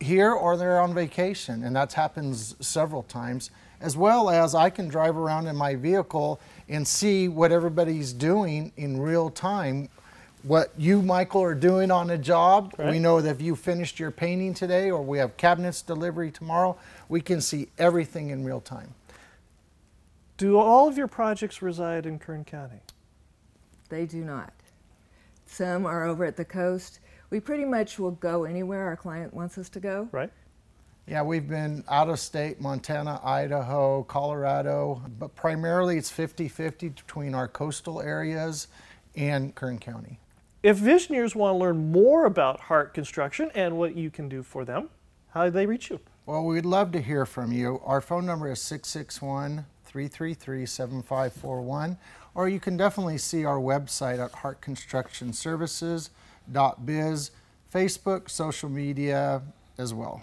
here 0.00 0.32
or 0.32 0.56
they're 0.56 0.80
on 0.80 0.94
vacation, 0.94 1.62
and 1.62 1.76
that 1.76 1.92
happens 1.92 2.56
several 2.66 3.02
times. 3.02 3.50
As 3.80 3.98
well 3.98 4.30
as 4.30 4.54
I 4.54 4.70
can 4.70 4.88
drive 4.88 5.14
around 5.14 5.46
in 5.46 5.56
my 5.56 5.74
vehicle 5.74 6.40
and 6.68 6.87
see 6.87 7.28
what 7.28 7.52
everybody's 7.52 8.12
doing 8.12 8.73
in 8.76 9.00
real 9.00 9.30
time. 9.30 9.88
What 10.42 10.73
you, 10.76 11.00
Michael, 11.00 11.42
are 11.42 11.54
doing 11.54 11.90
on 11.90 12.11
a 12.11 12.18
job. 12.18 12.75
We 12.78 12.99
know 12.99 13.21
that 13.21 13.30
if 13.30 13.40
you 13.40 13.56
finished 13.56 13.99
your 13.99 14.11
painting 14.11 14.52
today 14.52 14.90
or 14.90 15.02
we 15.02 15.18
have 15.18 15.37
cabinets 15.37 15.80
delivery 15.80 16.30
tomorrow, 16.30 16.76
we 17.09 17.23
can 17.23 17.40
see 17.40 17.68
everything 17.78 18.30
in 18.30 18.44
real 18.44 18.61
time. 18.61 18.94
Do 20.37 20.59
all 20.59 20.88
of 20.88 20.99
your 20.99 21.09
projects 21.09 21.62
reside 21.62 22.06
in 22.06 22.18
Kern 22.18 22.44
County? 22.44 22.80
they 23.88 24.06
do 24.06 24.25
not. 24.25 24.52
Some 25.47 25.87
are 25.87 26.04
over 26.04 26.25
at 26.25 26.37
the 26.37 26.44
coast. 26.44 26.99
We 27.30 27.38
pretty 27.38 27.64
much 27.64 27.99
will 27.99 28.11
go 28.12 28.44
anywhere 28.44 28.87
our 28.87 28.97
client 28.97 29.33
wants 29.33 29.56
us 29.56 29.68
to 29.71 29.80
go. 29.80 30.09
Right? 30.11 30.33
Yeah, 31.06 31.23
we've 31.23 31.46
been 31.46 31.84
out 31.88 32.08
of 32.08 32.18
state, 32.18 32.62
Montana, 32.62 33.20
Idaho, 33.23 34.04
Colorado, 34.04 35.02
but 35.18 35.34
primarily 35.34 35.99
it's 35.99 36.11
50 36.11 36.49
50 36.49 36.88
between 36.88 37.34
our 37.34 37.46
coastal 37.46 38.00
areas 38.00 38.68
and 39.14 39.54
Kern 39.54 39.78
County. 39.78 40.18
If 40.62 40.78
visionaries 40.78 41.37
want 41.37 41.52
to 41.54 41.58
learn 41.58 41.92
more 41.92 42.25
about 42.25 42.58
Hart 42.58 42.94
Construction 42.94 43.50
and 43.54 43.76
what 43.76 43.96
you 43.96 44.11
can 44.11 44.30
do 44.30 44.42
for 44.42 44.64
them, 44.64 44.88
how 45.28 45.44
do 45.44 45.50
they 45.50 45.66
reach 45.66 45.90
you? 45.90 46.00
Well, 46.25 46.46
we'd 46.46 46.64
love 46.64 46.90
to 46.92 47.02
hear 47.02 47.26
from 47.26 47.52
you. 47.52 47.82
Our 47.84 48.00
phone 48.00 48.25
number 48.25 48.50
is 48.50 48.62
661 48.62 49.66
333 49.84 50.64
7541. 50.64 51.99
Or 52.34 52.49
you 52.49 52.58
can 52.58 52.78
definitely 52.78 53.18
see 53.18 53.44
our 53.44 53.58
website 53.58 54.25
at 54.25 54.32
heartconstructionservices.biz, 54.32 57.30
Facebook, 57.73 58.28
social 58.30 58.68
media 58.70 59.42
as 59.76 59.92
well. 59.92 60.23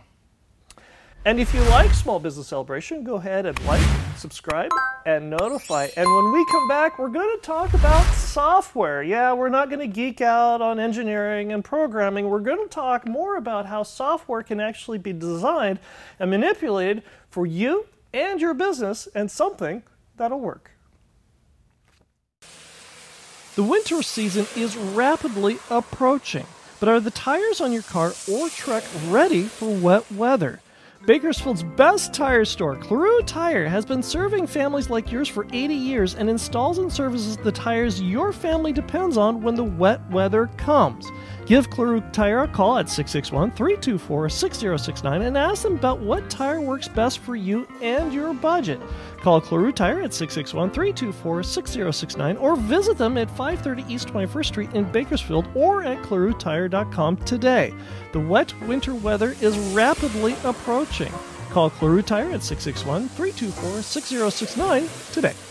And 1.24 1.40
if 1.40 1.54
you 1.54 1.62
like 1.66 1.92
Small 1.92 2.20
Business 2.20 2.48
Celebration, 2.48 3.04
go 3.04 3.18
ahead 3.18 3.46
and 3.46 3.64
like, 3.66 3.86
subscribe, 4.18 4.72
and 5.06 5.30
notify. 5.30 5.88
And 5.96 6.12
when 6.12 6.32
we 6.32 6.44
come 6.46 6.68
back, 6.68 6.98
we're 6.98 7.10
going 7.10 7.38
to 7.38 7.42
talk 7.44 7.76
about 7.76 8.04
software. 8.16 9.04
Yeah, 9.04 9.34
we're 9.34 9.50
not 9.50 9.70
going 9.70 9.82
to 9.82 9.88
geek 9.88 10.22
out 10.22 10.64
on 10.64 10.80
engineering 10.80 11.52
and 11.54 11.64
programming. 11.64 12.28
We're 12.28 12.40
going 12.40 12.68
to 12.68 12.74
talk 12.74 13.08
more 13.08 13.38
about 13.38 13.68
how 13.68 13.84
software 13.84 14.42
can 14.42 14.60
actually 14.60 14.98
be 14.98 15.14
designed 15.14 15.78
and 16.20 16.32
manipulated 16.32 17.04
for 17.30 17.46
you 17.46 17.86
and 18.12 18.42
your 18.42 18.56
business 18.56 19.08
and 19.14 19.30
something 19.30 19.84
that'll 20.18 20.40
work. 20.40 20.72
The 23.54 23.64
winter 23.64 24.02
season 24.02 24.48
is 24.56 24.76
rapidly 24.76 25.60
approaching, 25.70 26.48
but 26.80 26.90
are 26.90 27.00
the 27.00 27.12
tires 27.12 27.62
on 27.62 27.72
your 27.72 27.84
car 27.84 28.14
or 28.28 28.50
truck 28.50 28.84
ready 29.08 29.44
for 29.44 29.70
wet 29.70 30.12
weather? 30.12 30.62
Bakersfield's 31.08 31.64
best 31.64 32.14
tire 32.14 32.46
store, 32.46 32.76
Claru 32.76 33.24
Tire, 33.24 33.68
has 33.68 33.86
been 33.86 34.04
serving 34.04 34.46
families 34.46 34.92
like 34.92 35.12
yours 35.12 35.28
for 35.28 35.48
80 35.52 35.74
years 35.74 36.14
and 36.14 36.30
installs 36.30 36.78
and 36.78 36.94
services 36.94 37.38
the 37.38 37.52
tires 37.52 38.00
your 38.00 38.32
family 38.32 38.72
depends 38.72 39.18
on 39.18 39.42
when 39.42 39.56
the 39.56 39.64
wet 39.64 40.08
weather 40.12 40.46
comes. 40.58 41.10
Give 41.46 41.70
Claru 41.70 42.02
Tire 42.12 42.44
a 42.44 42.48
call 42.48 42.78
at 42.78 42.88
661 42.88 43.52
324 43.52 44.30
6069 44.30 45.22
and 45.24 45.38
ask 45.38 45.64
them 45.64 45.76
about 45.76 46.00
what 46.00 46.30
tire 46.30 46.62
works 46.62 46.88
best 46.88 47.20
for 47.20 47.36
you 47.36 47.68
and 47.82 48.14
your 48.14 48.34
budget. 48.34 48.80
Call 49.18 49.42
Claru 49.42 49.72
Tire 49.72 50.02
at 50.02 50.14
661 50.14 50.72
324 50.72 51.44
6069 51.44 52.38
or 52.38 52.56
visit 52.56 52.98
them 52.98 53.18
at 53.18 53.30
530 53.30 53.92
East 53.94 54.08
21st 54.08 54.46
Street 54.46 54.74
in 54.74 54.90
Bakersfield 54.92 55.48
or 55.56 55.84
at 55.84 56.02
clarutire.com 56.04 57.18
today. 57.18 57.74
The 58.14 58.20
wet 58.20 58.54
winter 58.62 58.94
weather 58.94 59.36
is 59.42 59.58
rapidly 59.74 60.36
approaching. 60.44 61.12
Call 61.50 61.70
Claru 61.70 62.02
Tire 62.02 62.32
at 62.32 62.44
661 62.44 63.10
324 63.10 63.82
6069 63.82 64.88
today. 65.12 65.51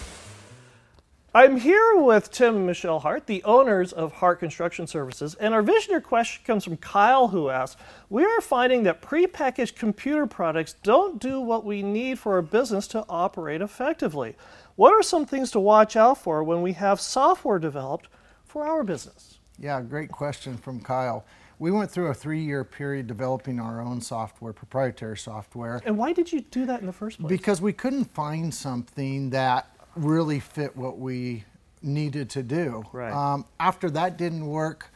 I'm 1.33 1.59
here 1.59 1.95
with 1.95 2.33
Tim 2.33 2.57
and 2.57 2.67
Michelle 2.67 2.99
Hart, 2.99 3.29
the 3.29 3.45
owners 3.45 3.93
of 3.93 4.15
Hart 4.15 4.41
Construction 4.41 4.89
Services, 4.89 5.37
and 5.37 5.55
our 5.55 5.63
visionary 5.63 6.03
question 6.03 6.43
comes 6.45 6.65
from 6.65 6.77
Kyle, 6.77 7.29
who 7.29 7.51
asks 7.51 7.81
We 8.09 8.25
are 8.25 8.41
finding 8.41 8.83
that 8.83 9.01
prepackaged 9.01 9.77
computer 9.77 10.27
products 10.27 10.75
don't 10.83 11.21
do 11.21 11.41
what 11.41 11.65
we 11.65 11.85
need 11.85 12.19
for 12.19 12.33
our 12.33 12.43
business 12.43 12.89
to 12.89 13.05
operate 13.09 13.63
effectively. 13.63 14.35
What 14.75 14.93
are 14.93 15.05
some 15.05 15.25
things 15.25 15.53
to 15.53 15.61
watch 15.61 15.95
out 15.95 16.19
for 16.19 16.43
when 16.43 16.63
we 16.63 16.73
have 16.73 17.01
software 17.01 17.61
developed 17.61 18.09
for 18.45 18.67
our 18.67 18.83
business? 18.83 19.39
Yeah, 19.57 19.81
great 19.83 20.11
question 20.11 20.57
from 20.57 20.81
Kyle. 20.81 21.25
We 21.61 21.71
went 21.71 21.93
through 21.93 22.09
a 22.09 22.15
three 22.15 22.43
year 22.43 22.65
period 22.65 23.07
developing 23.07 23.61
our 23.61 23.81
own 23.81 24.01
software, 24.01 24.53
proprietary 24.53 25.17
software. 25.17 25.81
And 25.85 25.97
why 25.97 26.13
did 26.13 26.33
you 26.33 26.41
do 26.41 26.67
that 26.67 26.81
in 26.81 26.87
the 26.87 26.93
first 26.93 27.21
place? 27.21 27.31
Because 27.31 27.63
we 27.63 27.73
couldn't 27.73 28.07
find 28.07 28.53
something 28.53 29.31
that 29.31 29.77
really 29.97 30.41
fit 30.41 30.77
what 30.77 30.99
we 30.99 31.45
needed 31.83 32.31
to 32.31 32.43
do. 32.43 32.85
Right. 32.93 33.13
Um, 33.13 33.45
after 33.59 33.91
that 33.91 34.17
didn't 34.17 34.47
work, 34.47 34.91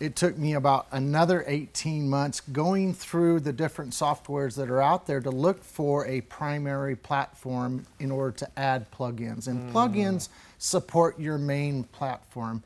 it 0.00 0.14
took 0.14 0.38
me 0.38 0.54
about 0.54 0.86
another 0.92 1.44
18 1.46 2.08
months 2.08 2.40
going 2.40 2.94
through 2.94 3.40
the 3.40 3.52
different 3.52 3.92
softwares 3.92 4.54
that 4.56 4.70
are 4.70 4.80
out 4.80 5.06
there 5.06 5.20
to 5.20 5.30
look 5.30 5.64
for 5.64 6.06
a 6.06 6.20
primary 6.22 6.94
platform 6.94 7.84
in 7.98 8.10
order 8.12 8.36
to 8.38 8.58
add 8.58 8.90
plugins. 8.92 9.48
And 9.48 9.72
plugins 9.72 10.28
support 10.58 11.18
your 11.18 11.36
main 11.36 11.84
platform. 11.84 12.62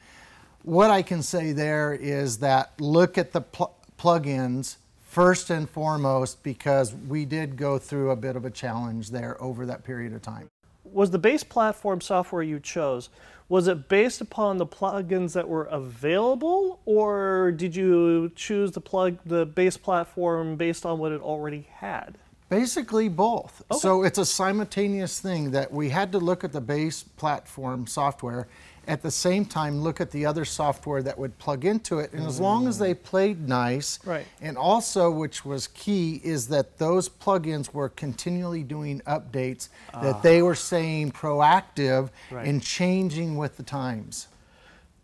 What 0.62 0.90
I 0.90 1.02
can 1.02 1.22
say 1.22 1.52
there 1.52 1.94
is 1.94 2.38
that 2.38 2.78
look 2.78 3.16
at 3.16 3.32
the 3.32 3.40
pl- 3.40 3.74
plugins 3.98 4.76
first 5.00 5.50
and 5.50 5.68
foremost 5.68 6.42
because 6.42 6.94
we 6.94 7.24
did 7.24 7.56
go 7.56 7.78
through 7.78 8.10
a 8.10 8.16
bit 8.16 8.36
of 8.36 8.44
a 8.44 8.50
challenge 8.50 9.10
there 9.10 9.42
over 9.42 9.66
that 9.66 9.84
period 9.84 10.12
of 10.12 10.22
time. 10.22 10.48
Was 10.92 11.10
the 11.10 11.18
base 11.18 11.44
platform 11.44 12.00
software 12.00 12.42
you 12.42 12.60
chose 12.60 13.08
was 13.48 13.68
it 13.68 13.88
based 13.88 14.20
upon 14.20 14.56
the 14.56 14.66
plugins 14.66 15.34
that 15.34 15.48
were 15.48 15.64
available 15.64 16.80
or 16.84 17.52
did 17.52 17.76
you 17.76 18.30
choose 18.34 18.72
the 18.72 18.80
plug 18.80 19.18
the 19.26 19.44
base 19.44 19.76
platform 19.76 20.56
based 20.56 20.86
on 20.86 20.98
what 20.98 21.12
it 21.12 21.20
already 21.20 21.66
had 21.76 22.16
Basically, 22.52 23.08
both. 23.08 23.62
okay. 23.70 23.78
So 23.80 24.02
it's 24.02 24.18
a 24.18 24.26
simultaneous 24.26 25.18
thing 25.18 25.52
that 25.52 25.72
we 25.72 25.88
had 25.88 26.12
to 26.12 26.18
look 26.18 26.44
at 26.44 26.52
the 26.52 26.60
base 26.60 27.02
platform 27.02 27.86
software, 27.86 28.46
at 28.88 29.02
the 29.02 29.10
same 29.10 29.44
time 29.44 29.80
look 29.80 30.00
at 30.00 30.10
the 30.10 30.26
other 30.26 30.44
software 30.44 31.02
that 31.02 31.18
would 31.18 31.38
plug 31.38 31.64
into 31.64 31.98
it. 31.98 32.12
And 32.12 32.26
as 32.26 32.40
long 32.40 32.66
as 32.66 32.78
they 32.78 32.94
played 32.94 33.48
nice, 33.48 33.98
Right. 34.04 34.26
and 34.40 34.56
also, 34.58 35.10
which 35.10 35.44
was 35.44 35.68
key, 35.68 36.20
is 36.24 36.48
that 36.48 36.78
those 36.78 37.08
plugins 37.08 37.72
were 37.72 37.88
continually 37.88 38.62
doing 38.62 39.00
updates, 39.06 39.68
that 39.94 40.22
they 40.22 40.42
were 40.42 40.54
staying 40.56 41.12
proactive 41.12 42.10
Right. 42.30 42.46
and 42.46 42.62
changing 42.62 43.36
with 43.36 43.56
the 43.56 43.62
times. 43.62 44.28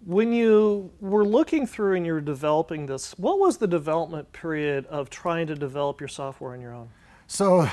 when 0.07 0.33
you 0.33 0.91
were 1.01 1.25
looking 1.25 1.67
through 1.67 1.97
and 1.97 2.07
you 2.07 2.13
were 2.13 2.21
developing 2.21 2.87
this 2.87 3.19
what 3.19 3.41
was 3.41 3.57
the 3.59 3.67
development 3.67 4.33
period 4.33 4.87
of 4.87 5.11
trying 5.11 5.45
to 5.45 5.57
develop 5.57 6.01
your 6.01 6.07
software 6.07 6.53
on 6.53 6.61
your 6.61 6.73
own 6.73 6.89
So, 7.31 7.69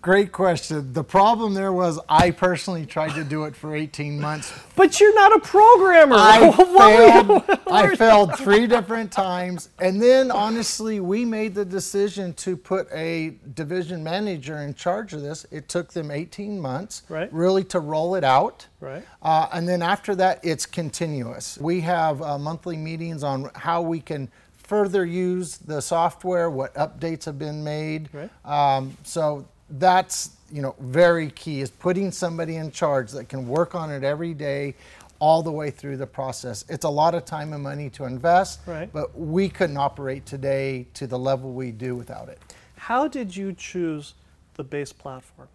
great 0.00 0.32
question. 0.32 0.94
The 0.94 1.04
problem 1.04 1.52
there 1.52 1.70
was 1.72 2.00
I 2.08 2.30
personally 2.30 2.86
tried 2.86 3.14
to 3.14 3.24
do 3.24 3.44
it 3.44 3.54
for 3.54 3.76
18 3.76 4.18
months. 4.18 4.50
but 4.74 4.98
you're 4.98 5.14
not 5.14 5.36
a 5.36 5.40
programmer 5.40 6.16
I 6.18 6.48
What 6.56 6.68
were 6.68 7.34
you- 7.34 7.40
failed. 7.40 7.60
I 7.70 7.94
failed 7.94 8.38
three 8.38 8.66
different 8.66 9.12
times, 9.12 9.68
and 9.78 10.00
then 10.00 10.30
honestly, 10.30 11.00
we 11.00 11.26
made 11.26 11.54
the 11.54 11.64
decision 11.64 12.32
to 12.34 12.56
put 12.56 12.88
a 12.90 13.34
division 13.54 14.02
manager 14.02 14.56
in 14.62 14.72
charge 14.74 15.12
of 15.12 15.20
this. 15.20 15.44
It 15.50 15.68
took 15.68 15.92
them 15.92 16.10
18 16.10 16.58
months, 16.58 17.02
Right. 17.10 17.30
really, 17.32 17.64
to 17.64 17.80
roll 17.80 18.14
it 18.14 18.24
out. 18.24 18.66
Right. 18.80 19.04
Uh, 19.22 19.48
and 19.52 19.68
then 19.68 19.82
after 19.82 20.14
that, 20.14 20.40
it's 20.42 20.64
continuous. 20.64 21.58
We 21.60 21.82
have 21.82 22.22
uh, 22.22 22.38
monthly 22.38 22.78
meetings 22.78 23.22
on 23.22 23.50
how 23.54 23.82
we 23.82 24.00
can 24.00 24.30
further 24.66 25.04
use 25.06 25.58
the 25.58 25.80
software, 25.80 26.50
what 26.50 26.74
updates 26.74 27.24
have 27.24 27.38
been 27.38 27.62
made. 27.62 28.08
Right. 28.12 28.30
Um, 28.44 28.96
so 29.04 29.46
that's 29.70 30.30
you 30.52 30.62
know 30.62 30.76
very 30.78 31.28
key 31.30 31.60
is 31.60 31.70
putting 31.70 32.12
somebody 32.12 32.54
in 32.56 32.70
charge 32.70 33.10
that 33.10 33.28
can 33.28 33.48
work 33.48 33.74
on 33.74 33.90
it 33.90 34.04
every 34.04 34.32
day 34.32 34.74
all 35.18 35.42
the 35.42 35.50
way 35.50 35.70
through 35.72 35.96
the 35.96 36.06
process 36.06 36.64
it's 36.68 36.84
a 36.84 36.88
lot 36.88 37.16
of 37.16 37.24
time 37.24 37.52
and 37.52 37.64
money 37.64 37.90
to 37.90 38.04
invest 38.04 38.60
Right. 38.64 38.88
but 38.92 39.18
we 39.18 39.48
couldn't 39.48 39.76
operate 39.76 40.24
today 40.24 40.86
to 40.94 41.08
the 41.08 41.18
level 41.18 41.52
we 41.52 41.72
do 41.72 41.96
without 41.96 42.28
it 42.28 42.38
how 42.76 43.08
did 43.08 43.34
you 43.34 43.52
choose 43.54 44.14
the 44.54 44.62
base 44.62 44.92
platform 44.92 45.48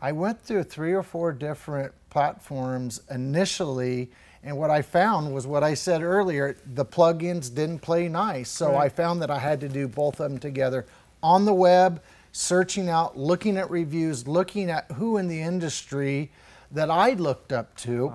i 0.00 0.12
went 0.12 0.40
through 0.40 0.62
three 0.62 0.92
or 0.92 1.02
four 1.02 1.32
different 1.32 1.90
platforms 2.10 3.00
initially 3.10 4.08
and 4.44 4.56
what 4.56 4.70
i 4.70 4.80
found 4.82 5.32
was 5.34 5.46
what 5.46 5.62
i 5.64 5.74
said 5.74 6.02
earlier 6.02 6.56
the 6.74 6.84
plugins 6.84 7.52
didn't 7.54 7.80
play 7.80 8.08
nice 8.08 8.48
so 8.48 8.72
Right. 8.72 8.84
i 8.84 8.88
found 8.88 9.20
that 9.22 9.30
i 9.30 9.38
had 9.38 9.60
to 9.60 9.68
do 9.68 9.88
both 9.88 10.20
of 10.20 10.30
them 10.30 10.38
together 10.38 10.86
on 11.22 11.44
the 11.44 11.54
web 11.54 12.00
searching 12.32 12.88
out 12.88 13.16
looking 13.18 13.56
at 13.56 13.70
reviews 13.70 14.28
looking 14.28 14.70
at 14.70 14.90
who 14.92 15.16
in 15.16 15.28
the 15.28 15.40
industry 15.40 16.30
that 16.70 16.90
i 16.90 17.10
looked 17.12 17.52
up 17.52 17.74
to 17.76 18.12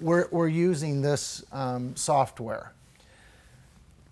were, 0.00 0.28
were 0.30 0.48
using 0.48 1.02
this 1.02 1.44
um, 1.52 1.94
software 1.96 2.72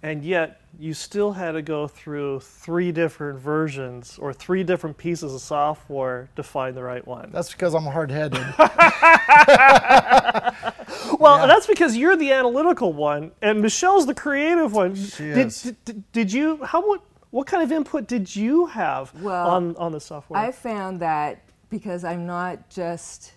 and 0.03 0.25
yet 0.25 0.61
you 0.79 0.93
still 0.93 1.33
had 1.33 1.53
to 1.53 1.63
go 1.63 1.89
through 1.89 2.39
three 2.41 2.93
different 2.93 3.39
versions 3.39 4.19
or 4.21 4.33
three 4.35 4.63
different 4.63 4.99
pieces 4.99 5.33
of 5.33 5.41
software 5.41 6.29
to 6.37 6.43
find 6.43 6.77
the 6.77 6.83
right 6.83 7.07
one. 7.07 7.31
that's 7.33 7.53
because 7.53 7.75
i'm 7.75 7.85
hard-headed 7.85 8.39
Well, 11.19 11.39
Yeah. 11.41 11.47
that's 11.47 11.67
because 11.67 11.97
you're 11.97 12.17
the 12.17 12.33
analytical 12.33 12.93
one, 12.93 13.33
and 13.43 13.61
Michelle's 13.63 14.07
the 14.07 14.15
creative 14.15 14.73
one. 14.73 14.95
She 14.95 15.25
did, 15.25 15.47
is. 15.49 15.73
Did, 15.85 16.13
did 16.13 16.33
you? 16.33 16.63
How 16.65 16.87
what? 16.87 17.03
What 17.31 17.47
kind 17.47 17.63
of 17.63 17.71
input 17.73 18.07
did 18.07 18.35
you 18.35 18.67
have 18.67 19.13
Well, 19.21 19.51
on 19.51 19.77
on 19.77 19.93
the 19.93 20.01
software? 20.01 20.41
I 20.41 20.53
found 20.53 21.01
that 21.01 21.43
because 21.71 22.05
I'm 22.05 22.25
not 22.27 22.69
just 22.71 23.33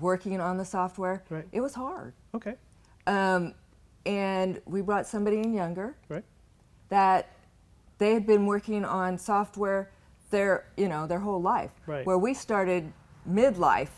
working 0.00 0.40
on 0.40 0.56
the 0.56 0.64
software, 0.64 1.22
Right. 1.30 1.46
it 1.52 1.60
was 1.60 1.74
hard. 1.74 2.14
okay, 2.34 2.54
Um, 3.06 3.54
and 4.06 4.60
we 4.66 4.80
brought 4.80 5.06
somebody 5.06 5.38
in 5.40 5.52
younger 5.52 5.94
right, 6.08 6.24
that 6.88 7.28
they 7.98 8.12
had 8.14 8.26
been 8.26 8.46
working 8.46 8.84
on 8.84 9.18
software 9.18 9.90
their 10.30 10.64
you 10.76 10.88
know 10.88 11.06
their 11.06 11.20
whole 11.20 11.40
life. 11.40 11.70
Right. 11.86 12.04
Where 12.06 12.18
we 12.18 12.34
started 12.34 12.92
midlife 13.28 13.90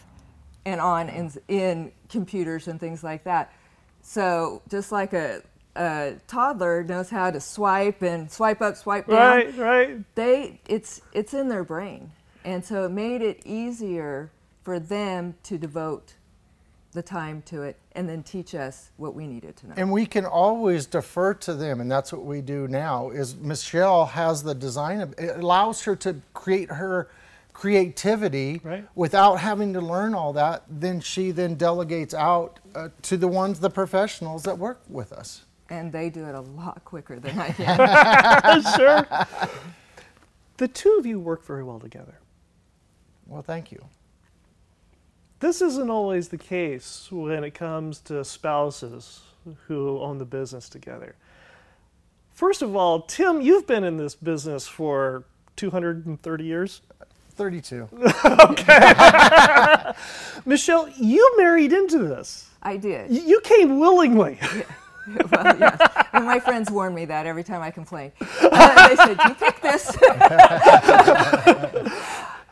and 0.64 0.80
on 0.80 1.08
in, 1.08 1.32
in 1.48 1.92
computers 2.08 2.68
and 2.68 2.78
things 2.78 3.02
like 3.02 3.24
that. 3.24 3.52
So 4.02 4.62
just 4.68 4.92
like 4.92 5.12
a, 5.12 5.42
a 5.76 6.16
toddler 6.26 6.82
knows 6.82 7.10
how 7.10 7.30
to 7.30 7.40
swipe 7.40 8.02
and 8.02 8.30
swipe 8.30 8.60
up, 8.60 8.76
swipe 8.76 9.06
down 9.06 9.18
right, 9.18 9.56
right. 9.56 10.14
they 10.14 10.60
it's 10.66 11.02
it's 11.12 11.34
in 11.34 11.48
their 11.48 11.64
brain 11.64 12.10
and 12.44 12.64
so 12.64 12.84
it 12.84 12.90
made 12.90 13.22
it 13.22 13.40
easier 13.44 14.30
for 14.34 14.40
for 14.70 14.78
them 14.78 15.34
to 15.42 15.58
devote 15.58 16.14
the 16.92 17.02
time 17.02 17.42
to 17.42 17.62
it 17.62 17.76
and 17.92 18.08
then 18.08 18.22
teach 18.22 18.54
us 18.54 18.90
what 18.98 19.16
we 19.16 19.26
needed 19.26 19.56
to 19.56 19.68
know. 19.68 19.74
And 19.76 19.90
we 19.90 20.06
can 20.06 20.24
always 20.24 20.86
defer 20.86 21.34
to 21.34 21.54
them, 21.54 21.80
and 21.80 21.90
that's 21.90 22.12
what 22.12 22.24
we 22.24 22.40
do 22.40 22.68
now. 22.68 23.10
Is 23.10 23.36
Michelle 23.36 24.06
has 24.06 24.44
the 24.44 24.54
design 24.54 25.00
of 25.00 25.12
it 25.18 25.36
allows 25.36 25.82
her 25.82 25.96
to 25.96 26.20
create 26.34 26.70
her 26.70 27.08
creativity 27.60 28.58
Right. 28.64 28.88
without 28.94 29.36
having 29.36 29.74
to 29.74 29.82
learn 29.82 30.14
all 30.14 30.32
that. 30.32 30.62
Then 30.70 31.00
she 31.00 31.30
then 31.30 31.56
delegates 31.56 32.14
out 32.14 32.58
uh, 32.74 32.88
to 33.02 33.18
the 33.18 33.28
ones, 33.28 33.60
the 33.60 33.68
professionals 33.68 34.44
that 34.44 34.56
work 34.58 34.80
with 34.88 35.12
us. 35.12 35.44
and 35.68 35.92
they 35.92 36.08
do 36.08 36.24
it 36.24 36.34
a 36.34 36.40
lot 36.40 36.82
quicker 36.86 37.20
than 37.20 37.38
I 37.38 37.50
can. 37.60 38.62
sure. 38.76 39.06
The 40.56 40.68
two 40.68 40.96
of 40.98 41.04
you 41.04 41.20
work 41.20 41.44
very 41.44 41.62
well 41.62 41.78
together. 41.78 42.18
Well, 43.26 43.42
thank 43.42 43.70
you. 43.70 43.84
This 45.40 45.60
isn't 45.60 45.90
always 45.90 46.28
the 46.28 46.38
case 46.38 47.08
when 47.12 47.44
it 47.44 47.52
comes 47.52 48.00
to 48.02 48.24
spouses 48.24 49.20
who 49.68 50.00
own 50.00 50.16
the 50.16 50.24
business 50.24 50.68
together. 50.70 51.14
First 52.32 52.62
of 52.62 52.74
all, 52.74 53.02
Tim, 53.02 53.42
you've 53.42 53.66
been 53.66 53.84
in 53.84 53.98
this 53.98 54.14
business 54.14 54.66
for 54.66 55.24
230 55.56 56.44
years. 56.44 56.80
32. 57.30 57.88
okay. 58.24 59.92
Michelle, 60.44 60.88
you 60.96 61.34
married 61.38 61.72
into 61.72 61.98
this. 61.98 62.48
I 62.62 62.76
did. 62.76 63.10
Y- 63.10 63.22
You 63.24 63.40
came 63.40 63.78
willingly. 63.78 64.38
well, 65.30 65.56
yes. 65.58 65.80
And 66.12 66.24
my 66.26 66.38
friends 66.40 66.70
warn 66.70 66.94
me 66.94 67.04
that 67.06 67.26
every 67.26 67.44
time 67.44 67.62
I 67.62 67.70
complain. 67.70 68.12
Uh, 68.20 68.88
they 68.88 68.96
said, 68.96 69.16
"You 69.26 69.34
pick 69.34 69.60
this." 69.60 69.96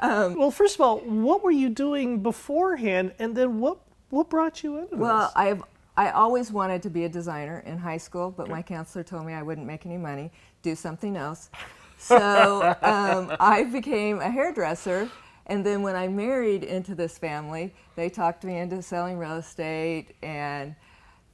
well, 0.00 0.50
first 0.50 0.74
of 0.76 0.80
all, 0.80 0.98
what 0.98 1.42
were 1.42 1.50
you 1.50 1.68
doing 1.68 2.22
beforehand, 2.22 3.12
and 3.18 3.36
then 3.36 3.60
what 3.60 3.78
what 4.10 4.30
brought 4.30 4.62
you 4.62 4.78
into 4.78 4.96
well, 4.96 5.20
this? 5.26 5.32
I've 5.36 5.62
I 5.96 6.10
always 6.10 6.52
wanted 6.52 6.82
to 6.84 6.90
be 6.90 7.04
a 7.04 7.08
designer 7.08 7.62
in 7.66 7.76
high 7.76 7.96
school, 7.96 8.30
but 8.30 8.48
my 8.48 8.62
counselor 8.62 9.02
told 9.02 9.26
me 9.26 9.32
I 9.32 9.42
wouldn't 9.42 9.66
make 9.66 9.84
any 9.84 9.98
money. 9.98 10.30
Do 10.62 10.74
something 10.74 11.16
else. 11.16 11.50
So 11.98 12.76
um, 12.82 13.36
I 13.40 13.64
became 13.64 14.20
a 14.20 14.30
hairdresser. 14.30 15.10
And 15.46 15.64
then 15.64 15.82
when 15.82 15.96
I 15.96 16.08
married 16.08 16.62
into 16.62 16.94
this 16.94 17.18
family, 17.18 17.74
they 17.96 18.08
talked 18.08 18.44
me 18.44 18.58
into 18.58 18.82
selling 18.82 19.18
real 19.18 19.36
estate. 19.36 20.14
And 20.22 20.74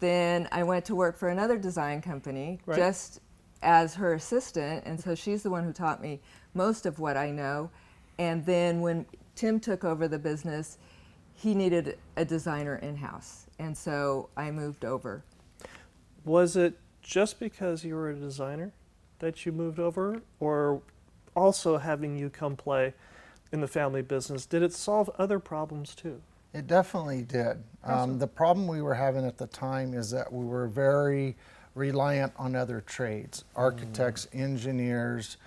then 0.01 0.49
I 0.53 0.63
went 0.63 0.85
to 0.87 0.95
work 0.95 1.19
for 1.19 1.29
another 1.29 1.59
design 1.59 2.01
company 2.01 2.61
Right. 2.67 2.77
just 2.77 3.21
as 3.63 3.95
her 3.95 4.15
assistant. 4.15 4.85
And 4.87 5.01
so 5.01 5.15
she's 5.15 5.43
the 5.43 5.51
one 5.51 5.65
who 5.65 5.73
taught 5.73 6.01
me 6.03 6.21
most 6.55 6.87
of 6.87 6.99
what 6.99 7.17
I 7.17 7.31
know. 7.31 7.71
And 8.19 8.45
then 8.47 8.81
when 8.81 9.07
Tim 9.35 9.59
took 9.59 9.85
over 9.85 10.07
the 10.07 10.19
business, 10.19 10.79
he 11.35 11.55
needed 11.55 11.99
a 12.17 12.25
designer 12.25 12.77
in 12.77 12.97
house. 12.97 13.47
And 13.59 13.77
so 13.77 14.29
I 14.37 14.51
moved 14.51 14.85
over. 14.85 15.25
Was 16.25 16.57
it 16.57 16.79
just 17.03 17.39
because 17.41 17.85
you 17.85 17.95
were 17.97 18.11
a 18.11 18.15
designer 18.15 18.73
that 19.25 19.47
you 19.47 19.53
moved 19.53 19.81
over, 19.81 20.21
or 20.39 20.83
also 21.35 21.79
having 21.79 22.15
you 22.17 22.29
come 22.29 22.55
play 22.55 22.93
in 23.53 23.61
the 23.63 23.67
family 23.67 24.03
business? 24.03 24.45
Did 24.45 24.63
it 24.63 24.73
solve 24.73 25.09
other 25.19 25.39
problems 25.39 25.95
too? 25.95 26.21
It 26.53 26.67
definitely 26.67 27.23
did. 27.23 27.63
Um, 27.85 28.19
the 28.19 28.27
problem 28.27 28.69
we 28.69 28.83
were 28.83 28.95
having 28.95 29.25
at 29.25 29.39
the 29.39 29.47
time 29.47 29.95
is 29.95 30.11
that 30.11 30.31
we 30.31 30.45
were 30.45 30.69
very 30.69 31.37
reliant 31.75 32.33
on 32.37 32.55
other 32.55 32.83
trades 32.83 33.45
architects, 33.57 34.29
engineers, 34.33 35.39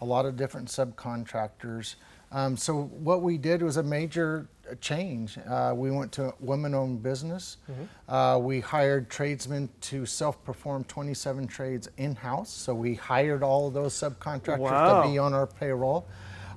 a 0.00 0.04
lot 0.04 0.24
of 0.24 0.36
different 0.36 0.68
subcontractors. 0.68 1.96
Um, 2.32 2.56
so, 2.56 2.84
what 2.84 3.20
we 3.22 3.36
did 3.36 3.62
was 3.62 3.76
a 3.76 3.82
major 3.82 4.48
change. 4.80 5.38
Uh, 5.48 5.72
we 5.76 5.90
went 5.90 6.12
to 6.12 6.34
women 6.40 6.74
owned 6.74 7.02
business. 7.02 7.56
Uh, 8.08 8.38
we 8.42 8.60
hired 8.60 9.08
tradesmen 9.08 9.68
to 9.82 10.04
self 10.06 10.42
perform 10.44 10.84
27 10.84 11.46
trades 11.46 11.88
in 11.96 12.14
house. 12.14 12.50
So, 12.50 12.74
we 12.74 12.94
hired 12.94 13.42
all 13.42 13.68
of 13.68 13.74
those 13.74 13.94
subcontractors 13.94 14.58
Wow. 14.58 15.02
to 15.02 15.08
be 15.08 15.18
on 15.18 15.32
our 15.34 15.46
payroll. 15.46 16.06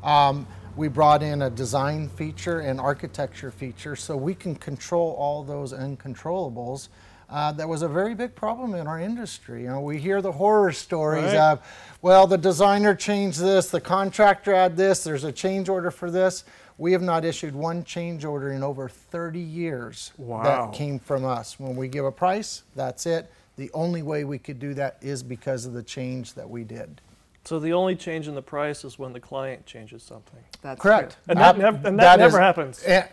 Um, 0.04 0.48
we 0.76 0.88
brought 0.88 1.22
in 1.24 1.42
a 1.42 1.50
design 1.50 2.08
feature 2.10 2.60
and 2.62 2.80
architecture 2.80 3.52
feature 3.52 3.96
so 3.96 4.16
we 4.16 4.34
can 4.34 4.56
control 4.56 5.12
all 5.18 5.44
those 5.44 5.74
uncontrollables. 5.74 6.88
Uh, 7.30 7.52
that 7.52 7.68
was 7.70 7.84
a 7.84 7.88
very 7.88 8.16
big 8.16 8.34
problem 8.34 8.74
in 8.74 8.88
our 8.88 9.00
industry. 9.00 9.64
You 9.64 9.68
know, 9.68 9.82
we 9.82 10.00
hear 10.00 10.20
the 10.22 10.32
horror 10.32 10.72
stories 10.72 11.26
Right. 11.26 11.36
of, 11.36 11.60
well, 12.02 12.26
the 12.26 12.38
designer 12.40 12.96
changed 12.96 13.40
this, 13.40 13.70
the 13.70 13.82
contractor 13.82 14.56
had 14.56 14.76
this, 14.76 15.04
there's 15.04 15.24
a 15.24 15.32
change 15.32 15.70
order 15.70 15.92
for 15.92 16.10
this. 16.10 16.44
We 16.80 16.94
have 16.94 17.02
not 17.02 17.26
issued 17.26 17.54
one 17.54 17.84
change 17.84 18.24
order 18.24 18.54
in 18.54 18.64
over 18.64 18.88
30 18.88 19.38
years 19.38 20.14
Wow. 20.18 20.44
that 20.44 20.74
came 20.74 20.98
from 20.98 21.26
us. 21.26 21.60
When 21.60 21.76
we 21.76 21.90
give 21.90 22.06
a 22.06 22.12
price, 22.12 22.64
that's 22.74 23.06
it. 23.06 23.30
The 23.58 23.70
only 23.74 24.02
way 24.02 24.24
we 24.24 24.40
could 24.40 24.60
do 24.60 24.74
that 24.76 24.96
is 25.02 25.22
because 25.22 25.66
of 25.66 25.74
the 25.74 25.84
change 25.84 26.36
that 26.36 26.50
we 26.50 26.64
did. 26.64 27.02
So 27.44 27.60
the 27.60 27.74
only 27.74 27.98
change 27.98 28.30
in 28.30 28.36
the 28.36 28.42
price 28.42 28.86
is 28.86 28.98
when 28.98 29.12
the 29.12 29.20
client 29.20 29.66
changes 29.66 30.04
something, 30.04 30.40
That's 30.62 30.80
Correct. 30.82 31.12
true. 31.12 31.20
and 31.28 31.40
that, 31.40 31.56
Ab- 31.56 31.58
nev- 31.58 31.86
and 31.86 32.00
that, 32.00 32.18
that 32.18 32.26
is- 32.26 32.32
never 32.34 32.42
happens. 32.42 32.82
Eh, 32.86 33.04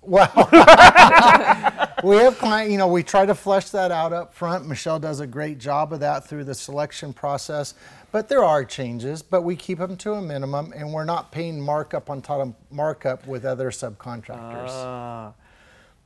well, 0.00 0.32
we 2.02 2.16
have 2.16 2.36
client. 2.38 2.72
You 2.72 2.78
know, 2.78 2.88
we 2.88 3.04
try 3.04 3.24
to 3.24 3.36
flesh 3.36 3.70
that 3.70 3.92
out 3.92 4.12
up 4.12 4.34
front. 4.34 4.66
Michelle 4.66 4.98
does 4.98 5.20
a 5.20 5.26
great 5.28 5.58
job 5.58 5.92
of 5.92 6.00
that 6.00 6.26
through 6.26 6.42
the 6.42 6.54
selection 6.54 7.12
process. 7.12 7.74
But 8.12 8.28
there 8.28 8.44
are 8.44 8.62
changes, 8.64 9.22
but 9.22 9.42
we 9.42 9.56
keep 9.56 9.78
them 9.78 9.96
to 9.96 10.12
a 10.12 10.22
minimum, 10.22 10.72
and 10.76 10.92
we're 10.92 11.04
not 11.04 11.32
paying 11.32 11.58
markup 11.60 12.10
on 12.10 12.20
top 12.20 12.40
of 12.40 12.54
markup 12.70 13.26
with 13.26 13.44
other 13.46 13.70
subcontractors. 13.70 14.68
Ah. 14.68 15.32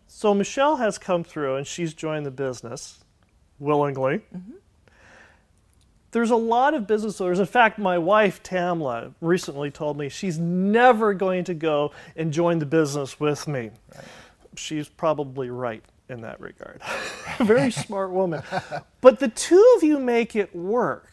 So 0.07 0.33
Michelle 0.33 0.77
has 0.77 0.99
come 0.99 1.25
through 1.25 1.57
and 1.57 1.67
she's 1.67 1.93
joined 1.93 2.25
the 2.27 2.31
business 2.31 3.05
willingly. 3.59 4.23
There's 6.13 6.31
a 6.31 6.37
lot 6.37 6.75
of 6.75 6.87
business 6.87 7.21
owners. 7.21 7.41
In 7.41 7.47
fact, 7.47 7.79
my 7.79 7.99
wife 7.99 8.43
Tamla 8.43 9.15
recently 9.21 9.71
told 9.71 9.99
me 9.99 10.09
she's 10.09 10.39
never 10.39 11.13
going 11.13 11.45
to 11.45 11.55
go 11.55 11.93
and 12.15 12.33
join 12.33 12.61
the 12.61 12.67
business 12.67 13.19
with 13.21 13.49
me. 13.49 13.73
She's 14.57 14.89
probably 14.89 15.51
right 15.51 15.85
in 16.09 16.21
that 16.23 16.41
regard. 16.41 16.81
Very 17.41 17.71
smart 17.73 18.13
woman. 18.13 18.43
But 19.01 19.19
the 19.19 19.29
two 19.29 19.75
of 19.77 19.83
you 19.83 19.99
make 19.99 20.37
it 20.37 20.55
work. 20.55 21.13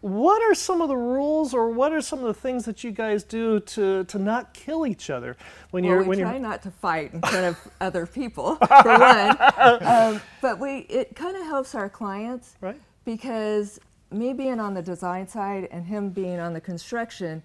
What 0.00 0.40
are 0.42 0.54
some 0.54 0.80
of 0.80 0.88
the 0.88 0.96
rules, 0.96 1.52
or 1.54 1.70
what 1.70 1.92
are 1.92 2.00
some 2.00 2.20
of 2.20 2.26
the 2.26 2.34
things 2.34 2.64
that 2.66 2.84
you 2.84 2.92
guys 2.92 3.24
do 3.24 3.58
to, 3.60 4.04
to 4.04 4.18
not 4.18 4.54
kill 4.54 4.86
each 4.86 5.10
other 5.10 5.36
when 5.72 5.82
Well, 5.84 5.92
you're 5.94 6.02
we 6.02 6.08
when 6.10 6.18
try 6.20 6.32
you're 6.32 6.40
not 6.40 6.62
to 6.62 6.70
fight 6.70 7.12
in 7.14 7.20
front 7.20 7.46
of 7.46 7.68
other 7.80 8.06
people, 8.06 8.56
for 8.56 8.98
one. 8.98 9.36
Um, 9.82 10.20
but 10.40 10.60
we 10.60 10.78
it 10.88 11.16
kind 11.16 11.36
of 11.36 11.42
helps 11.44 11.74
our 11.74 11.88
clients 11.88 12.54
right? 12.60 12.80
because 13.04 13.80
me 14.12 14.32
being 14.32 14.60
on 14.60 14.72
the 14.74 14.82
design 14.82 15.26
side 15.26 15.66
and 15.72 15.84
him 15.84 16.10
being 16.10 16.38
on 16.38 16.52
the 16.52 16.60
construction, 16.60 17.42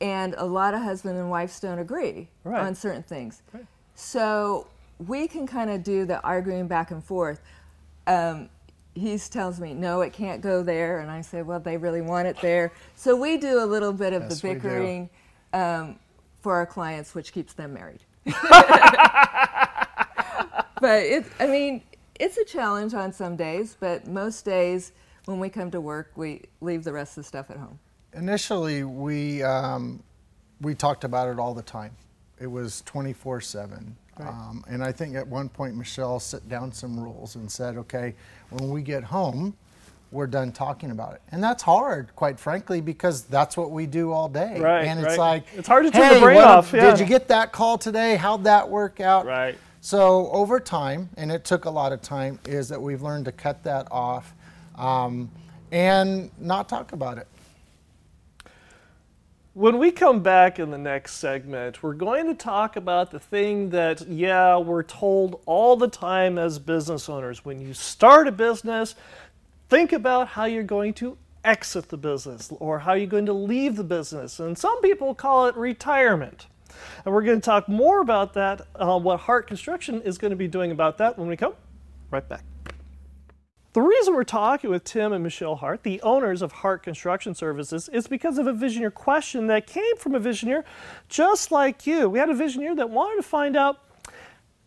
and 0.00 0.34
a 0.38 0.44
lot 0.46 0.74
of 0.74 0.82
husband 0.82 1.18
and 1.18 1.28
wives 1.30 1.58
don't 1.58 1.80
agree 1.80 2.28
Right. 2.44 2.60
on 2.60 2.74
certain 2.76 3.02
things. 3.02 3.42
Right. 3.52 3.66
So 3.96 4.68
we 5.04 5.26
can 5.26 5.46
kind 5.48 5.68
of 5.68 5.82
do 5.82 6.04
the 6.04 6.20
arguing 6.22 6.68
back 6.68 6.92
and 6.92 7.02
forth. 7.02 7.40
Um, 8.06 8.48
he 8.94 9.18
tells 9.18 9.60
me, 9.60 9.74
no, 9.74 10.02
it 10.02 10.12
can't 10.12 10.42
go 10.42 10.62
there. 10.62 11.00
And 11.00 11.10
I 11.10 11.22
say, 11.22 11.42
well, 11.42 11.60
they 11.60 11.76
really 11.76 12.02
want 12.02 12.28
it 12.28 12.36
there. 12.40 12.72
So 12.94 13.16
we 13.16 13.36
do 13.36 13.62
a 13.62 13.66
little 13.66 13.92
bit 13.92 14.12
of 14.12 14.22
Yes, 14.22 14.40
the 14.40 14.54
bickering 14.54 15.10
um, 15.52 15.98
for 16.40 16.56
our 16.56 16.66
clients, 16.66 17.14
which 17.14 17.32
keeps 17.32 17.54
them 17.54 17.74
married. 17.74 18.04
but 18.24 18.34
it, 21.02 21.26
I 21.40 21.46
mean, 21.46 21.82
it's 22.20 22.36
a 22.36 22.44
challenge 22.44 22.94
on 22.94 23.12
some 23.12 23.36
days, 23.36 23.76
but 23.78 24.06
most 24.06 24.44
days 24.44 24.92
when 25.24 25.40
we 25.40 25.48
come 25.48 25.70
to 25.70 25.80
work, 25.80 26.12
we 26.16 26.42
leave 26.60 26.84
the 26.84 26.92
rest 26.92 27.16
of 27.16 27.24
the 27.24 27.28
stuff 27.28 27.50
at 27.50 27.56
home. 27.56 27.78
Initially, 28.14 28.84
we 28.84 29.42
um, 29.42 30.02
we 30.60 30.74
talked 30.74 31.04
about 31.04 31.28
it 31.28 31.38
all 31.38 31.54
the 31.54 31.62
time. 31.62 31.96
It 32.38 32.46
was 32.46 32.82
24 32.82 33.40
seven. 34.18 34.32
Um, 34.32 34.64
and 34.68 34.82
I 34.82 34.92
think 34.92 35.16
at 35.16 35.26
one 35.26 35.48
point 35.48 35.76
Michelle 35.76 36.20
set 36.20 36.48
down 36.48 36.72
some 36.72 36.98
rules 36.98 37.36
and 37.36 37.50
said, 37.50 37.76
okay, 37.76 38.14
when 38.50 38.70
we 38.70 38.82
get 38.82 39.04
home, 39.04 39.56
we're 40.10 40.26
done 40.26 40.52
talking 40.52 40.90
about 40.90 41.14
it. 41.14 41.22
And 41.30 41.42
that's 41.42 41.62
hard, 41.62 42.14
quite 42.14 42.38
frankly, 42.38 42.80
because 42.82 43.22
that's 43.22 43.56
what 43.56 43.70
we 43.70 43.86
do 43.86 44.12
all 44.12 44.28
day. 44.28 44.60
Right, 44.60 44.84
And 44.86 45.00
it's 45.00 45.10
right. 45.10 45.18
like, 45.18 45.44
It's 45.54 45.66
hard 45.68 45.86
to 45.86 45.90
turn 45.90 46.00
the 46.08 46.14
"Hey, 46.16 46.20
brain 46.20 46.36
what- 46.36 46.44
off, 46.48 46.72
yeah." 46.72 46.90
Did 46.90 47.00
you 47.00 47.06
get 47.06 47.28
that 47.28 47.52
call 47.52 47.78
today? 47.78 48.16
How'd 48.16 48.44
that 48.44 48.68
work 48.68 49.00
out? 49.00 49.24
Right. 49.24 49.56
So 49.80 50.30
over 50.30 50.60
time, 50.60 51.08
and 51.16 51.32
it 51.32 51.44
took 51.44 51.64
a 51.64 51.70
lot 51.70 51.92
of 51.92 52.02
time, 52.02 52.38
is 52.46 52.68
that 52.68 52.80
we've 52.80 53.02
learned 53.02 53.24
to 53.24 53.32
cut 53.32 53.64
that 53.64 53.88
off 53.90 54.34
um, 54.76 55.30
and 55.72 56.30
not 56.38 56.68
talk 56.68 56.92
about 56.92 57.16
it. 57.18 57.26
When 59.54 59.78
we 59.78 59.90
come 59.90 60.22
back 60.22 60.58
in 60.58 60.70
the 60.70 60.78
next 60.78 61.16
segment, 61.16 61.82
we're 61.82 61.92
going 61.92 62.26
to 62.26 62.34
talk 62.34 62.74
about 62.76 63.10
the 63.10 63.20
thing 63.20 63.68
that, 63.68 64.00
yeah, 64.08 64.56
we're 64.56 64.82
told 64.82 65.42
all 65.44 65.76
the 65.76 65.88
time 65.88 66.38
as 66.38 66.58
business 66.58 67.06
owners. 67.06 67.44
When 67.44 67.60
you 67.60 67.74
start 67.74 68.26
a 68.28 68.32
business, 68.32 68.94
think 69.68 69.92
about 69.92 70.28
how 70.28 70.46
you're 70.46 70.62
going 70.62 70.94
to 70.94 71.18
exit 71.44 71.90
the 71.90 71.98
business 71.98 72.50
or 72.60 72.78
how 72.78 72.94
you're 72.94 73.06
going 73.06 73.26
to 73.26 73.34
leave 73.34 73.76
the 73.76 73.84
business. 73.84 74.40
And 74.40 74.56
some 74.56 74.80
people 74.80 75.14
call 75.14 75.46
it 75.48 75.54
retirement. 75.54 76.46
And 77.04 77.12
we're 77.12 77.20
going 77.20 77.38
to 77.38 77.44
talk 77.44 77.68
more 77.68 78.00
about 78.00 78.32
that, 78.32 78.62
uh, 78.76 78.98
what 78.98 79.20
Hart 79.20 79.46
Construction 79.46 80.00
is 80.00 80.16
going 80.16 80.30
to 80.30 80.36
be 80.36 80.48
doing 80.48 80.70
about 80.70 80.96
that 80.96 81.18
when 81.18 81.28
we 81.28 81.36
come 81.36 81.52
right 82.10 82.26
back. 82.26 82.42
The 83.72 83.80
reason 83.80 84.14
we're 84.14 84.24
talking 84.24 84.68
with 84.68 84.84
Tim 84.84 85.14
and 85.14 85.24
Michelle 85.24 85.56
Hart, 85.56 85.82
the 85.82 85.98
owners 86.02 86.42
of 86.42 86.52
Hart 86.52 86.82
Construction 86.82 87.34
Services, 87.34 87.88
is 87.88 88.06
because 88.06 88.36
of 88.36 88.46
a 88.46 88.52
Visioneer 88.52 88.92
question 88.92 89.46
that 89.46 89.66
came 89.66 89.96
from 89.96 90.14
a 90.14 90.20
Visioneer 90.20 90.64
just 91.08 91.50
like 91.50 91.86
you. 91.86 92.10
We 92.10 92.18
had 92.18 92.28
a 92.28 92.34
Visioneer 92.34 92.76
that 92.76 92.90
wanted 92.90 93.16
to 93.16 93.22
find 93.22 93.56
out 93.56 93.78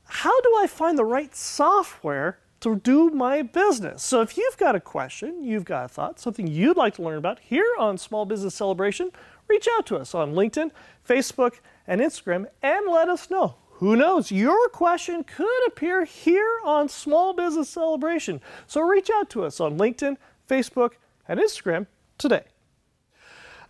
how 0.06 0.41
do 0.41 0.56
I 0.58 0.65
find 0.65 0.98
the 0.98 1.06
right 1.06 1.36
software 1.36 2.39
to 2.62 2.78
do 2.78 3.12
my 3.12 3.44
business? 3.44 4.02
So 4.02 4.22
if 4.22 4.38
you've 4.38 4.58
got 4.58 4.76
a 4.76 4.80
question, 4.80 5.44
you've 5.44 5.65
got 5.65 5.86
a 5.86 5.88
thought, 5.88 6.20
something 6.20 6.48
you'd 6.48 6.78
like 6.78 6.96
to 6.96 7.04
learn 7.04 7.20
about 7.20 7.38
here 7.39 7.76
on 7.78 8.00
Small 8.00 8.26
Business 8.26 8.56
Celebration, 8.56 9.12
reach 9.48 9.68
out 9.78 9.86
to 9.86 9.98
us 9.98 10.15
on 10.15 10.34
LinkedIn, 10.34 10.72
Facebook, 11.08 11.60
and 11.86 12.02
Instagram 12.02 12.48
and 12.63 12.91
let 12.91 13.08
us 13.08 13.30
know. 13.30 13.58
Who 13.80 13.98
knows? 13.98 14.32
Your 14.32 14.70
question 14.70 15.26
could 15.26 15.68
appear 15.68 16.06
here 16.06 16.60
on 16.64 16.88
Small 16.88 17.34
Business 17.34 17.70
Celebration. 17.70 18.40
So 18.68 18.80
reach 18.80 19.10
out 19.14 19.30
to 19.32 19.44
us 19.44 19.60
on 19.60 19.78
LinkedIn, 19.78 20.16
Facebook, 20.50 20.92
and 21.28 21.42
Instagram 21.42 21.88
today. 22.18 22.44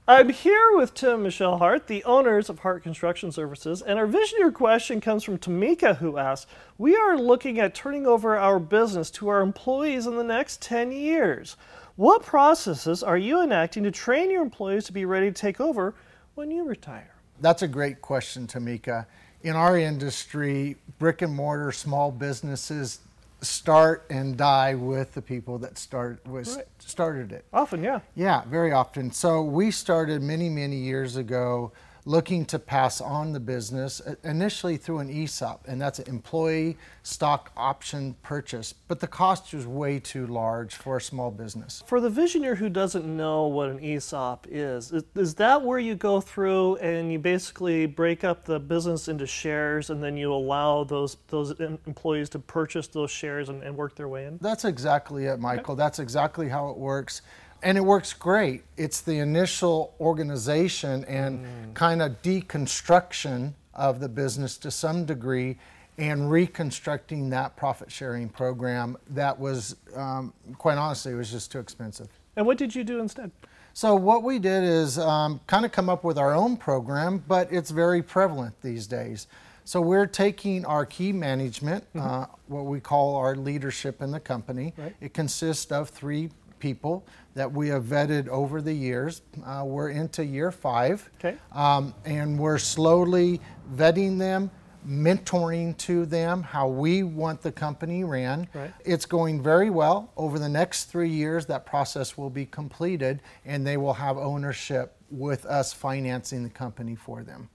I'm 0.07 0.29
here 0.29 0.75
with 0.75 0.93
Tim 0.93 1.23
Michelle 1.23 1.57
Hart, 1.57 1.87
the 1.87 2.03
owners 2.03 2.51
of 2.51 2.59
Hart 2.59 2.83
Construction 2.83 3.31
Services, 3.31 3.81
and 3.81 3.97
our 3.97 4.05
Visioneer 4.05 4.53
question 4.53 5.01
comes 5.01 5.23
from 5.23 5.39
Tamika, 5.39 5.97
who 5.97 6.19
asks 6.19 6.51
We 6.77 6.95
are 6.95 7.17
looking 7.17 7.59
at 7.59 7.73
turning 7.73 8.05
over 8.05 8.37
our 8.37 8.59
business 8.59 9.09
to 9.11 9.29
our 9.29 9.41
employees 9.41 10.05
in 10.05 10.17
the 10.17 10.23
next 10.23 10.61
10 10.61 10.91
years. 10.91 11.57
What 11.95 12.21
processes 12.21 13.01
are 13.01 13.17
you 13.17 13.41
enacting 13.41 13.81
to 13.81 13.89
train 13.89 14.29
your 14.29 14.43
employees 14.43 14.85
to 14.85 14.93
be 14.93 15.05
ready 15.05 15.31
to 15.31 15.33
take 15.33 15.59
over 15.59 15.95
when 16.35 16.51
you 16.51 16.63
retire? 16.63 17.15
That's 17.41 17.63
a 17.63 17.67
great 17.67 18.03
question, 18.03 18.45
Tamika. 18.45 19.07
In 19.45 19.55
our 19.55 19.77
industry, 19.77 20.75
brick 20.97 21.21
and 21.21 21.31
mortar 21.31 21.71
small 21.71 22.11
businesses 22.11 23.01
start 23.41 24.03
and 24.09 24.35
die 24.35 24.73
with 24.73 25.13
the 25.13 25.21
people 25.21 25.59
that 25.59 25.77
start 25.77 26.25
was 26.25 26.55
Right. 26.55 26.65
started 26.79 27.31
it. 27.31 27.45
Often, 27.53 27.83
yeah. 27.83 27.99
Yeah, 28.15 28.41
very 28.45 28.71
often. 28.71 29.11
So 29.11 29.43
we 29.43 29.69
started 29.69 30.23
many, 30.23 30.49
many 30.49 30.77
years 30.77 31.15
ago 31.15 31.71
looking 32.05 32.45
to 32.45 32.59
pass 32.59 33.01
on 33.01 33.33
the 33.33 33.39
business 33.39 33.99
initially 34.23 34.77
through 34.77 34.99
an 34.99 35.09
ESOP, 35.09 35.67
and 35.67 35.81
that's 35.81 35.97
an 35.97 36.07
employee 36.07 36.77
stock 37.01 37.51
option 37.57 38.15
purchase. 38.21 38.73
But 38.87 38.99
the 38.99 39.07
cost 39.07 39.53
was 39.53 39.65
way 39.65 39.99
too 39.99 40.27
large 40.27 40.75
for 40.75 40.97
a 40.97 41.01
small 41.01 41.31
business. 41.31 41.83
For 41.87 41.99
the 41.99 42.09
visioneer 42.09 42.57
who 42.57 42.69
doesn't 42.69 43.05
know 43.05 43.47
what 43.47 43.69
an 43.69 43.83
ESOP 43.83 44.47
is, 44.49 44.91
is, 44.91 45.03
is 45.15 45.35
that 45.35 45.63
where 45.63 45.79
you 45.79 45.95
go 45.95 46.21
through 46.21 46.75
and 46.77 47.11
you 47.11 47.17
basically 47.17 47.87
break 47.87 48.23
up 48.23 48.45
the 48.45 48.59
business 48.59 49.07
into 49.07 49.25
shares 49.25 49.89
and 49.89 50.03
then 50.03 50.15
you 50.15 50.31
allow 50.31 50.83
those 50.83 51.17
those 51.27 51.59
employees 51.59 52.29
to 52.29 52.39
purchase 52.39 52.87
those 52.87 53.09
shares 53.09 53.49
and, 53.49 53.63
and 53.63 53.75
work 53.75 53.95
their 53.95 54.07
way 54.07 54.25
in? 54.25 54.37
That's 54.41 54.65
exactly 54.65 55.25
it, 55.25 55.39
Michael. 55.39 55.75
That's 55.75 55.97
exactly 55.99 56.49
how 56.49 56.69
it 56.69 56.77
works. 56.77 57.23
And 57.65 57.79
it 57.79 57.81
works 57.81 58.13
great. 58.13 58.63
It's 58.77 59.01
the 59.01 59.17
initial 59.17 59.95
organization 59.99 61.03
and 61.05 61.73
kind 61.73 61.99
of 62.03 62.21
deconstruction 62.21 63.53
of 63.73 63.99
the 63.99 64.07
business 64.07 64.55
to 64.59 64.69
some 64.69 65.03
degree 65.03 65.57
and 65.97 66.29
reconstructing 66.29 67.31
that 67.31 67.55
profit 67.55 67.91
sharing 67.91 68.29
program 68.29 68.97
that 69.09 69.39
was, 69.39 69.77
um, 69.95 70.31
quite 70.59 70.77
honestly, 70.77 71.13
it 71.13 71.15
was 71.15 71.31
just 71.31 71.51
too 71.51 71.57
expensive. 71.57 72.07
And 72.35 72.45
what 72.45 72.59
did 72.59 72.75
you 72.75 72.83
do 72.83 72.99
instead? 72.99 73.31
So 73.73 73.95
what 73.95 74.21
we 74.21 74.37
did 74.37 74.63
is 74.63 74.99
um, 74.99 75.41
kind 75.47 75.65
of 75.65 75.71
come 75.71 75.89
up 75.89 76.03
with 76.03 76.19
our 76.19 76.35
own 76.35 76.57
program, 76.57 77.23
but 77.27 77.51
it's 77.51 77.71
very 77.71 78.03
prevalent 78.03 78.53
these 78.61 78.85
days. 78.85 79.25
So 79.63 79.81
we're 79.81 80.05
taking 80.05 80.65
our 80.65 80.85
key 80.85 81.11
management, 81.11 81.83
uh, 81.95 82.27
what 82.47 82.65
we 82.65 82.79
call 82.79 83.15
our 83.15 83.35
leadership 83.35 84.03
in 84.03 84.11
the 84.11 84.19
company. 84.19 84.75
Right. 84.77 84.95
It 85.01 85.15
consists 85.15 85.71
of 85.71 85.89
three 85.89 86.29
people 86.59 87.05
that 87.33 87.51
we 87.51 87.67
have 87.69 87.83
vetted 87.83 88.27
over 88.27 88.61
the 88.61 88.73
years. 88.73 89.21
Uh, 89.45 89.63
we're 89.65 89.89
into 89.89 90.23
year 90.23 90.51
five, 90.51 91.09
Okay. 91.19 91.37
um, 91.51 91.93
and 92.05 92.39
we're 92.39 92.57
slowly 92.57 93.41
vetting 93.75 94.17
them, 94.17 94.49
mentoring 94.87 95.75
to 95.77 96.05
them 96.05 96.43
how 96.43 96.67
we 96.67 97.03
want 97.03 97.41
the 97.41 97.51
company 97.51 98.03
ran. 98.03 98.47
Right. 98.53 98.73
It's 98.83 99.05
going 99.05 99.41
very 99.41 99.69
well. 99.69 100.11
Over 100.15 100.39
the 100.39 100.49
next 100.49 100.85
three 100.85 101.09
years, 101.09 101.45
that 101.47 101.65
process 101.65 102.17
will 102.17 102.29
be 102.29 102.45
completed, 102.45 103.21
and 103.45 103.65
they 103.65 103.77
will 103.77 103.93
have 103.95 104.17
ownership 104.17 104.95
with 105.09 105.45
us 105.45 105.73
financing 105.73 106.43
the 106.43 106.49
company 106.49 106.95
for 106.95 107.23
them. 107.23 107.49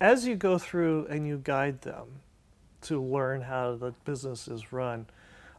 As 0.00 0.26
you 0.26 0.36
go 0.36 0.58
through 0.58 1.06
and 1.06 1.26
you 1.26 1.40
guide 1.42 1.82
them 1.82 2.06
to 2.82 3.02
learn 3.02 3.40
how 3.42 3.74
the 3.74 3.90
business 4.04 4.46
is 4.46 4.72
run, 4.72 5.06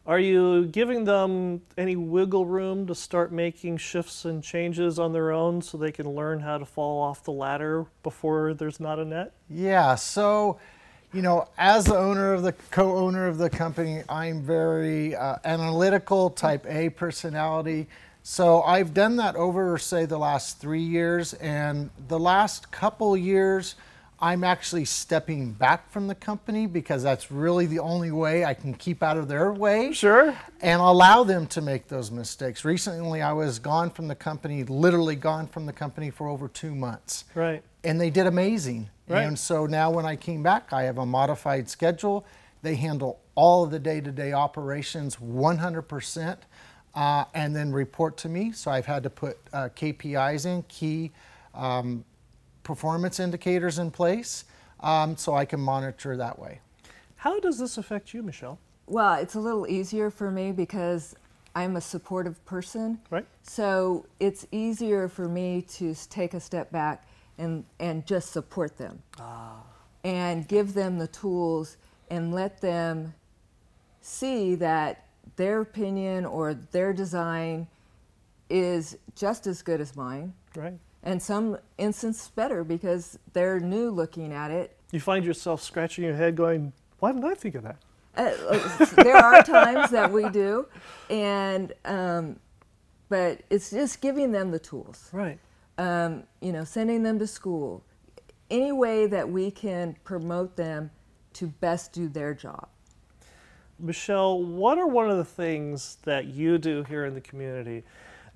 are 0.10 0.20
you 0.20 0.66
giving 0.66 1.06
them 1.06 1.62
any 1.78 1.96
wiggle 1.96 2.44
room 2.44 2.88
to 2.88 2.96
start 2.96 3.32
making 3.32 3.78
shifts 3.78 4.26
and 4.26 4.44
changes 4.44 4.98
on 4.98 5.14
their 5.14 5.32
own 5.32 5.62
so 5.62 5.78
they 5.78 5.92
can 5.92 6.10
learn 6.10 6.40
how 6.40 6.58
to 6.58 6.66
fall 6.66 7.00
off 7.00 7.24
the 7.24 7.32
ladder 7.32 7.86
before 8.02 8.56
there's 8.56 8.80
not 8.80 8.98
a 8.98 9.06
net? 9.06 9.34
Yeah, 9.52 9.94
so, 9.94 10.60
you 11.14 11.22
know, 11.22 11.48
as 11.60 11.86
the 11.86 11.96
owner 11.96 12.34
of 12.34 12.42
the 12.42 12.54
co 12.72 12.98
owner 12.98 13.28
of 13.28 13.38
the 13.38 13.52
company, 13.52 14.02
I'm 14.10 14.42
very 14.42 15.16
uh, 15.16 15.36
analytical, 15.46 16.32
type 16.32 16.66
A 16.68 16.90
personality. 16.90 17.88
So 18.24 18.64
I've 18.64 18.96
done 18.96 19.16
that 19.18 19.36
over, 19.36 19.78
say, 19.78 20.06
the 20.06 20.18
last 20.18 20.60
three 20.60 20.82
years. 20.82 21.36
And 21.36 21.92
the 22.08 22.20
last 22.20 22.72
couple 22.72 23.16
years, 23.16 23.76
I'm 24.22 24.44
actually 24.44 24.84
stepping 24.86 25.54
back 25.54 25.90
from 25.92 26.08
the 26.08 26.16
company 26.16 26.68
because 26.68 27.04
that's 27.04 27.32
really 27.32 27.66
the 27.68 27.80
only 27.80 28.12
way 28.12 28.44
I 28.44 28.54
can 28.54 28.74
keep 28.74 29.02
out 29.02 29.16
of 29.18 29.28
their 29.30 29.54
way 29.54 29.94
Sure. 29.94 30.36
and 30.62 30.82
allow 30.82 31.24
them 31.24 31.48
to 31.48 31.62
make 31.62 31.88
those 31.88 32.12
mistakes. 32.12 32.66
Recently, 32.66 33.22
I 33.22 33.32
was 33.32 33.60
gone 33.60 33.90
from 33.90 34.10
the 34.10 34.16
company, 34.16 34.64
literally 34.66 35.16
gone 35.16 35.48
from 35.48 35.66
the 35.66 35.72
company 35.74 36.10
for 36.10 36.28
over 36.28 36.50
two 36.50 36.76
months 36.76 37.24
Right. 37.34 37.64
and 37.84 38.00
they 38.00 38.10
did 38.10 38.28
amazing. 38.28 38.90
Right. 39.08 39.24
And 39.24 39.40
so 39.40 39.66
now 39.66 39.90
when 39.90 40.06
I 40.06 40.16
came 40.18 40.44
back, 40.44 40.74
I 40.74 40.84
have 40.84 40.98
a 40.98 41.06
modified 41.06 41.70
schedule. 41.70 42.26
They 42.62 42.76
handle 42.76 43.20
all 43.36 43.64
of 43.64 43.72
the 43.72 43.80
day-to-day 43.80 44.34
operations 44.34 45.16
100%, 45.20 46.40
uh, 46.94 47.24
and 47.34 47.56
then 47.56 47.72
report 47.72 48.18
to 48.18 48.28
me. 48.30 48.52
So 48.52 48.70
I've 48.70 48.86
had 48.86 49.04
to 49.04 49.10
put 49.10 49.38
uh, 49.54 49.70
KPIs 49.76 50.46
in, 50.46 50.64
key 50.64 51.12
um, 51.56 52.04
performance 52.70 53.20
indicators 53.20 53.80
in 53.80 53.90
place, 53.90 54.46
um, 54.82 55.18
so 55.18 55.34
I 55.34 55.44
can 55.44 55.60
monitor 55.60 56.16
that 56.18 56.38
way. 56.38 56.60
How 57.16 57.40
does 57.40 57.58
this 57.58 57.80
affect 57.80 58.14
you, 58.14 58.22
Michelle? 58.22 58.60
Well, 58.86 59.16
it's 59.16 59.34
a 59.34 59.40
little 59.40 59.66
easier 59.68 60.12
for 60.12 60.30
me 60.30 60.52
because 60.52 61.16
I'm 61.56 61.78
a 61.78 61.82
supportive 61.82 62.46
person. 62.46 63.00
Right. 63.10 63.26
So 63.42 64.06
it's 64.20 64.46
easier 64.52 65.10
for 65.10 65.28
me 65.28 65.64
to 65.78 65.96
take 66.12 66.36
a 66.36 66.40
step 66.40 66.72
back 66.72 67.08
and, 67.40 67.66
and 67.80 68.06
just 68.06 68.32
support 68.32 68.78
them. 68.78 69.02
And 70.04 70.48
give 70.48 70.76
them 70.76 71.00
the 71.00 71.08
tools 71.08 71.78
and 72.12 72.32
let 72.32 72.62
them 72.62 73.16
see 74.02 74.54
that 74.56 75.08
their 75.38 75.62
opinion 75.62 76.24
or 76.24 76.54
their 76.54 76.94
design 76.94 77.66
is 78.48 78.96
just 79.16 79.48
as 79.48 79.64
good 79.64 79.82
as 79.82 79.96
mine. 79.96 80.34
Right. 80.56 80.78
And 81.04 81.22
some 81.22 81.58
instance 81.78 82.28
better 82.28 82.64
because 82.64 83.18
they're 83.34 83.60
new 83.60 83.90
looking 83.90 84.34
at 84.34 84.52
it 84.52 84.78
You 84.92 85.00
find 85.00 85.24
yourself 85.24 85.62
scratching 85.62 86.04
your 86.04 86.16
head 86.16 86.36
going, 86.36 86.74
why 87.00 87.12
didn't 87.12 87.26
I 87.26 87.36
think 87.36 87.56
of 87.56 87.64
that? 87.64 87.78
Uh, 88.16 88.86
there 88.96 89.16
are 89.16 89.44
times 89.44 89.92
that 89.92 90.12
we 90.12 90.28
do, 90.30 90.66
and 91.10 91.72
um, 91.86 92.38
but 93.08 93.42
it's 93.50 93.70
just 93.70 94.02
giving 94.02 94.32
them 94.32 94.52
the 94.52 94.60
tools. 94.60 95.10
Right. 95.14 95.40
Um, 95.78 96.24
you 96.42 96.52
know, 96.52 96.64
sending 96.64 97.04
them 97.04 97.20
to 97.20 97.28
school, 97.28 97.84
any 98.50 98.72
way 98.72 99.06
that 99.06 99.30
we 99.30 99.52
can 99.52 99.96
promote 100.04 100.58
them 100.58 100.92
to 101.34 101.48
best 101.48 101.94
do 101.94 102.10
their 102.10 102.34
job. 102.34 102.68
Michelle, 103.78 104.44
what 104.44 104.78
are 104.78 104.88
one 104.88 105.10
of 105.10 105.18
the 105.18 105.24
things 105.24 106.00
that 106.04 106.26
you 106.26 106.58
do 106.58 106.84
here 106.84 107.06
in 107.06 107.14
the 107.14 107.22
community 107.22 107.84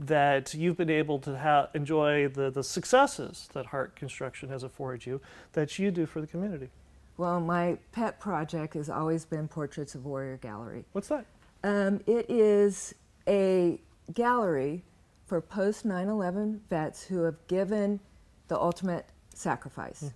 that 0.08 0.54
you've 0.54 0.78
been 0.78 0.90
able 0.90 1.20
to 1.20 1.38
ha- 1.38 1.70
enjoy 1.74 2.28
the, 2.28 2.50
the 2.50 2.64
successes 2.64 3.50
that 3.54 3.68
Hart 3.68 3.96
Construction 3.96 4.50
has 4.50 4.64
afforded 4.64 5.06
you 5.06 5.22
that 5.54 5.80
you 5.80 5.92
do 5.92 6.06
for 6.06 6.22
the 6.22 6.28
community? 6.28 6.70
Well, 7.18 7.40
my 7.40 7.78
pet 7.92 8.20
project 8.20 8.74
has 8.74 8.90
always 8.90 9.26
been 9.26 9.48
Portraits 9.48 9.96
of 9.96 10.06
Warrior 10.06 10.38
Gallery. 10.38 10.86
What's 10.94 11.10
that? 11.10 11.26
Um, 11.64 12.02
it 12.08 12.30
is 12.30 12.96
a 13.28 13.80
gallery 14.14 14.84
for 15.26 15.40
post 15.40 15.86
9 15.86 16.08
11 16.08 16.62
vets 16.70 17.04
who 17.06 17.24
have 17.24 17.36
given 17.48 18.00
the 18.48 18.60
ultimate 18.60 19.06
sacrifice. 19.34 20.12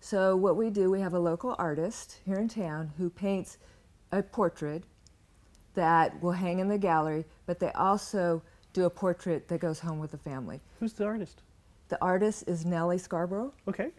So, 0.00 0.36
what 0.36 0.56
we 0.56 0.68
do, 0.68 0.90
we 0.90 1.00
have 1.00 1.14
a 1.14 1.18
local 1.18 1.56
artist 1.58 2.20
here 2.26 2.36
in 2.36 2.48
town 2.48 2.92
who 2.98 3.08
paints 3.08 3.56
a 4.12 4.22
portrait 4.22 4.84
that 5.72 6.22
will 6.22 6.32
hang 6.32 6.58
in 6.58 6.68
the 6.68 6.76
gallery, 6.76 7.24
but 7.46 7.58
they 7.58 7.72
also 7.72 8.42
do 8.74 8.84
a 8.84 8.90
portrait 8.90 9.48
that 9.48 9.60
goes 9.60 9.78
home 9.80 9.98
with 9.98 10.10
the 10.10 10.18
family. 10.18 10.60
Who's 10.80 10.92
the 10.92 11.06
artist? 11.06 11.40
The 11.88 11.98
artist 12.02 12.44
is 12.46 12.66
Nellie 12.66 12.98
Scarborough, 12.98 13.52
Okay. 13.68 13.90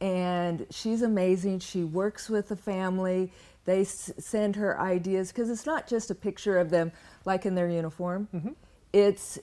and 0.00 0.66
she's 0.70 1.02
amazing. 1.02 1.58
She 1.60 1.82
works 1.82 2.28
with 2.28 2.48
the 2.48 2.56
family. 2.56 3.32
They 3.64 3.80
s- 3.82 4.12
send 4.18 4.56
her 4.56 4.78
ideas 4.80 5.28
because 5.32 5.48
it's 5.50 5.66
not 5.66 5.86
just 5.88 6.10
a 6.10 6.14
picture 6.14 6.58
of 6.58 6.70
them 6.70 6.92
like 7.24 7.46
in 7.46 7.54
their 7.54 7.68
uniform. 7.68 8.28
Mm-hmm. 8.34 8.50
It's 8.92 9.38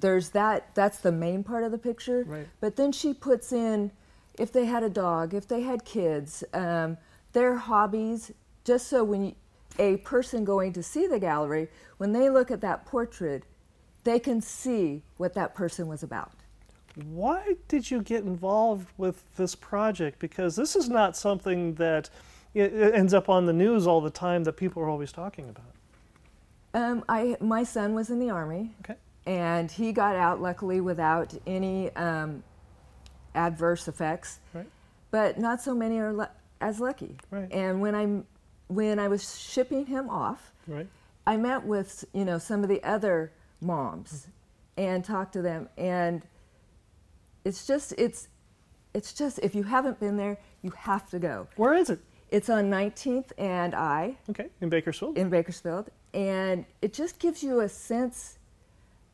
there's 0.00 0.30
that 0.30 0.74
that's 0.74 0.98
the 1.00 1.12
main 1.12 1.42
part 1.44 1.64
of 1.64 1.70
the 1.72 1.78
picture. 1.78 2.24
Right. 2.26 2.46
But 2.60 2.76
then 2.76 2.92
she 2.92 3.14
puts 3.14 3.52
in 3.52 3.90
if 4.38 4.52
they 4.52 4.64
had 4.66 4.82
a 4.82 4.88
dog, 4.90 5.34
if 5.34 5.46
they 5.48 5.62
had 5.62 5.84
kids, 5.84 6.42
um, 6.54 6.96
their 7.32 7.56
hobbies, 7.56 8.32
just 8.64 8.86
so 8.88 9.02
when 9.04 9.24
you, 9.26 9.34
a 9.78 9.96
person 9.98 10.44
going 10.44 10.72
to 10.72 10.82
see 10.82 11.06
the 11.06 11.18
gallery, 11.18 11.68
when 11.98 12.12
they 12.12 12.30
look 12.30 12.50
at 12.50 12.60
that 12.62 12.86
portrait, 12.86 13.42
they 14.04 14.18
can 14.18 14.40
see 14.40 15.02
what 15.16 15.34
that 15.34 15.54
person 15.54 15.86
was 15.88 16.02
about. 16.02 16.32
Why 17.10 17.54
did 17.68 17.90
you 17.90 18.02
get 18.02 18.24
involved 18.24 18.88
with 18.96 19.22
this 19.36 19.54
project? 19.54 20.18
Because 20.18 20.56
this 20.56 20.74
is 20.74 20.88
not 20.88 21.16
something 21.16 21.74
that 21.74 22.10
ends 22.56 23.14
up 23.14 23.28
on 23.28 23.46
the 23.46 23.52
news 23.52 23.86
all 23.86 24.00
the 24.00 24.10
time 24.10 24.44
that 24.44 24.54
people 24.54 24.82
are 24.82 24.88
always 24.88 25.12
talking 25.12 25.48
about. 25.48 25.64
Um, 26.74 27.04
I 27.08 27.36
my 27.40 27.62
son 27.64 27.94
was 27.94 28.10
in 28.10 28.18
the 28.18 28.30
army, 28.30 28.74
Okay. 28.80 28.96
and 29.26 29.70
he 29.70 29.92
got 29.92 30.16
out 30.16 30.40
luckily 30.40 30.80
without 30.80 31.32
any 31.46 31.90
um, 31.94 32.42
adverse 33.34 33.88
effects. 33.88 34.40
Right. 34.52 34.66
But 35.10 35.38
not 35.38 35.62
so 35.62 35.74
many 35.74 35.98
are 35.98 36.12
lu- 36.12 36.26
as 36.60 36.80
lucky. 36.80 37.16
Right. 37.30 37.50
And 37.52 37.80
when 37.80 37.94
I 37.94 38.22
when 38.72 38.98
I 38.98 39.08
was 39.08 39.38
shipping 39.38 39.86
him 39.86 40.10
off, 40.10 40.52
Right. 40.66 40.86
I 41.26 41.36
met 41.36 41.64
with 41.64 42.04
you 42.12 42.24
know 42.24 42.38
some 42.38 42.62
of 42.62 42.68
the 42.68 42.82
other 42.82 43.30
moms 43.60 44.28
and 44.76 45.04
talk 45.04 45.32
to 45.32 45.42
them, 45.42 45.68
and 45.76 46.22
it's 47.44 47.66
just 47.66 47.92
it's 47.98 48.28
it's 48.94 49.12
just 49.12 49.38
if 49.40 49.54
you 49.54 49.62
haven't 49.64 49.98
been 50.00 50.16
there, 50.16 50.38
you 50.62 50.70
have 50.70 51.08
to 51.10 51.18
go. 51.18 51.46
Where 51.56 51.74
is 51.74 51.90
it? 51.90 52.00
It's 52.30 52.50
on 52.50 52.70
19th 52.70 53.32
and 53.38 53.74
I 53.74 54.16
Okay, 54.28 54.48
in 54.60 54.68
Bakersfield. 54.68 55.16
in 55.16 55.30
Bakersfield, 55.30 55.88
and 56.14 56.64
it 56.82 56.92
just 56.92 57.18
gives 57.18 57.42
you 57.42 57.60
a 57.60 57.68
sense. 57.68 58.38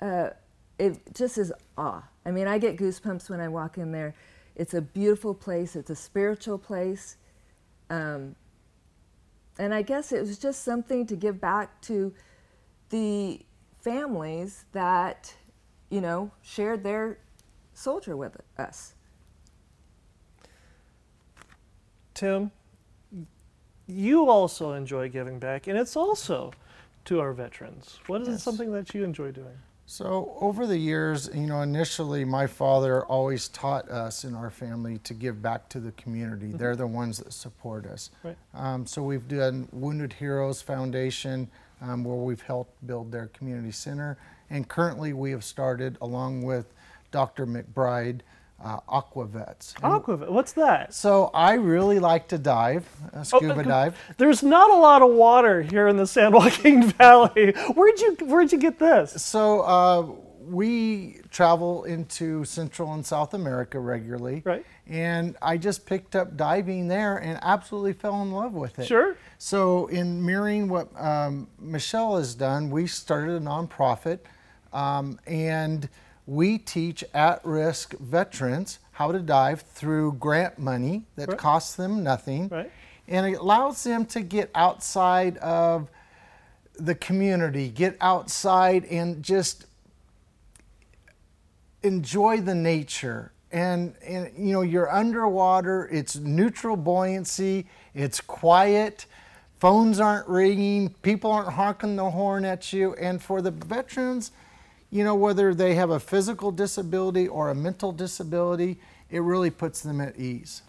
Uh, 0.00 0.30
it 0.78 0.98
just 1.14 1.38
is 1.38 1.52
awe. 1.78 2.02
I 2.26 2.30
mean, 2.32 2.48
I 2.48 2.58
get 2.58 2.76
goosebumps 2.76 3.30
when 3.30 3.40
I 3.40 3.48
walk 3.48 3.78
in 3.78 3.92
there. 3.92 4.14
It's 4.56 4.74
a 4.74 4.80
beautiful 4.80 5.34
place. 5.34 5.76
It's 5.76 5.90
a 5.90 5.94
spiritual 5.96 6.58
place, 6.58 7.16
um, 7.90 8.34
and 9.58 9.72
I 9.72 9.82
guess 9.82 10.10
it 10.12 10.20
was 10.20 10.38
just 10.38 10.64
something 10.64 11.06
to 11.06 11.16
give 11.16 11.40
back 11.40 11.80
to 11.82 12.12
the 12.90 13.40
families 13.84 14.64
that, 14.72 15.34
you 15.90 16.00
know, 16.00 16.30
shared 16.40 16.82
their 16.82 17.18
soldier 17.74 18.16
with 18.16 18.36
us. 18.58 18.94
Tim, 22.14 22.50
you 23.86 24.30
also 24.30 24.72
enjoy 24.72 25.10
giving 25.10 25.38
back, 25.38 25.66
and 25.66 25.78
it's 25.78 25.96
also 25.96 26.52
to 27.04 27.20
our 27.20 27.34
veterans. 27.34 27.98
What 28.06 28.22
is 28.22 28.28
it 28.28 28.30
Yes. 28.32 28.42
something 28.42 28.72
that 28.72 28.94
you 28.94 29.04
enjoy 29.04 29.30
doing? 29.32 29.58
So 29.86 30.34
over 30.40 30.66
the 30.66 30.78
years, 30.78 31.28
you 31.34 31.46
know, 31.46 31.60
initially 31.60 32.24
my 32.24 32.46
father 32.46 33.04
always 33.04 33.48
taught 33.48 33.86
us 33.90 34.24
in 34.24 34.34
our 34.34 34.48
family 34.48 34.96
to 35.00 35.12
give 35.12 35.42
back 35.42 35.68
to 35.70 35.80
the 35.80 35.92
community. 35.92 36.52
They're 36.52 36.74
the 36.76 36.86
ones 36.86 37.18
that 37.18 37.34
support 37.34 37.84
us. 37.84 38.10
Right. 38.22 38.38
Um, 38.54 38.86
so 38.86 39.02
we've 39.02 39.28
done 39.28 39.68
Wounded 39.72 40.14
Heroes 40.14 40.62
Foundation, 40.62 41.50
um, 41.84 42.04
where 42.04 42.16
we've 42.16 42.42
helped 42.42 42.86
build 42.86 43.12
their 43.12 43.26
community 43.28 43.70
center, 43.72 44.16
and 44.50 44.68
currently 44.68 45.12
we 45.12 45.30
have 45.30 45.44
started 45.44 45.98
along 46.00 46.42
with 46.42 46.72
Dr. 47.10 47.46
McBride, 47.46 48.20
uh, 48.64 48.78
Aqua 48.88 49.26
Vets. 49.26 49.74
What's 49.82 50.52
that? 50.52 50.94
So 50.94 51.30
I 51.34 51.54
really 51.54 51.98
like 51.98 52.28
to 52.28 52.38
dive, 52.38 52.88
uh, 53.12 53.18
Oh, 53.18 53.22
scuba 53.22 53.60
uh, 53.60 53.62
dive. 53.62 53.98
There's 54.16 54.42
not 54.42 54.70
a 54.70 54.76
lot 54.76 55.02
of 55.02 55.10
water 55.10 55.62
here 55.62 55.86
in 55.88 55.96
the 55.96 56.06
San 56.06 56.32
Joaquin 56.32 56.82
Valley. 56.98 57.52
Where'd 57.74 58.00
you 58.00 58.16
Where'd 58.22 58.52
you 58.52 58.58
get 58.58 58.78
this? 58.78 59.22
So 59.22 59.60
uh, 59.62 60.06
we 60.50 61.20
travel 61.30 61.84
into 61.84 62.44
Central 62.44 62.92
and 62.94 63.04
South 63.04 63.34
America 63.34 63.78
regularly. 63.78 64.42
Right. 64.44 64.64
And 64.86 65.36
I 65.40 65.56
just 65.56 65.86
picked 65.86 66.14
up 66.14 66.36
diving 66.36 66.88
there 66.88 67.18
and 67.18 67.38
absolutely 67.42 67.94
fell 67.94 68.20
in 68.22 68.32
love 68.32 68.52
with 68.52 68.78
it. 68.78 68.86
Sure. 68.86 69.16
So, 69.38 69.86
in 69.86 70.24
mirroring 70.24 70.68
what 70.68 70.88
um, 71.00 71.48
Michelle 71.58 72.16
has 72.16 72.34
done, 72.34 72.70
we 72.70 72.86
started 72.86 73.34
a 73.34 73.40
nonprofit 73.40 74.20
um, 74.72 75.18
and 75.26 75.88
we 76.26 76.58
teach 76.58 77.04
at 77.14 77.44
risk 77.44 77.94
veterans 77.98 78.78
how 78.92 79.12
to 79.12 79.18
dive 79.18 79.62
through 79.62 80.14
grant 80.14 80.58
money 80.58 81.04
that 81.16 81.28
Right. 81.28 81.38
costs 81.38 81.74
them 81.74 82.02
nothing. 82.02 82.48
Right. 82.48 82.70
And 83.08 83.26
it 83.26 83.38
allows 83.38 83.82
them 83.84 84.06
to 84.06 84.20
get 84.20 84.50
outside 84.54 85.36
of 85.38 85.90
the 86.78 86.94
community, 86.94 87.68
get 87.68 87.96
outside 88.00 88.84
and 88.86 89.22
just 89.22 89.66
enjoy 91.84 92.40
the 92.40 92.54
nature. 92.54 93.32
And, 93.52 93.94
and 94.04 94.32
you 94.36 94.52
know 94.52 94.62
you're 94.62 94.90
underwater 94.92 95.88
it's 95.92 96.16
neutral 96.16 96.76
buoyancy 96.76 97.68
it's 97.94 98.20
quiet 98.20 99.06
phones 99.58 100.00
aren't 100.00 100.26
ringing 100.26 100.88
people 101.02 101.30
aren't 101.30 101.52
honking 101.52 101.94
the 101.94 102.10
horn 102.10 102.44
at 102.44 102.72
you. 102.72 102.94
And 102.94 103.22
for 103.22 103.40
the 103.40 103.52
veterans 103.52 104.32
you 104.90 105.04
know 105.04 105.14
whether 105.14 105.54
they 105.54 105.76
have 105.76 105.90
a 105.90 106.00
physical 106.00 106.50
disability 106.50 107.28
or 107.28 107.50
a 107.50 107.54
mental 107.54 107.92
disability 107.92 108.80
it 109.08 109.20
really 109.20 109.50
puts 109.50 109.82
them 109.82 110.00
at 110.00 110.18
ease. 110.18 110.62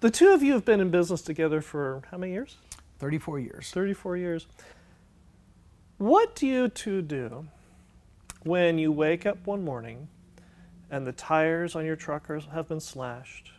The 0.00 0.10
two 0.10 0.32
of 0.32 0.42
you 0.42 0.52
have 0.52 0.66
been 0.66 0.80
in 0.80 0.90
business 0.90 1.22
together 1.22 1.62
for 1.62 2.02
how 2.10 2.18
many 2.18 2.32
years? 2.32 2.56
34 2.98 3.38
years. 3.38 3.70
34 3.70 4.16
years. 4.18 4.46
What 5.96 6.34
do 6.34 6.46
you 6.46 6.68
two 6.68 7.00
do 7.00 7.48
when 8.42 8.78
you 8.78 8.90
wake 8.92 9.26
up 9.26 9.46
one 9.46 9.64
morning 9.64 10.08
and 10.90 11.06
the 11.06 11.12
tires 11.12 11.76
on 11.76 11.84
your 11.84 11.96
truck 11.96 12.28
have 12.28 12.68
been 12.68 12.80
slashed, 12.80 13.52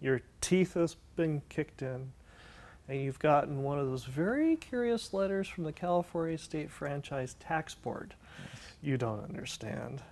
your 0.00 0.20
teeth 0.40 0.74
has 0.74 0.96
been 1.16 1.42
kicked 1.48 1.82
in, 1.82 2.12
and 2.88 3.00
you've 3.00 3.18
gotten 3.18 3.62
one 3.62 3.78
of 3.78 3.86
those 3.86 4.04
very 4.04 4.56
curious 4.56 5.12
letters 5.12 5.46
from 5.46 5.64
the 5.64 5.72
California 5.72 6.38
State 6.38 6.70
Franchise 6.70 7.36
Tax 7.38 7.74
Board 7.74 8.14
you 8.82 8.98
don't 8.98 9.22
understand. 9.22 10.02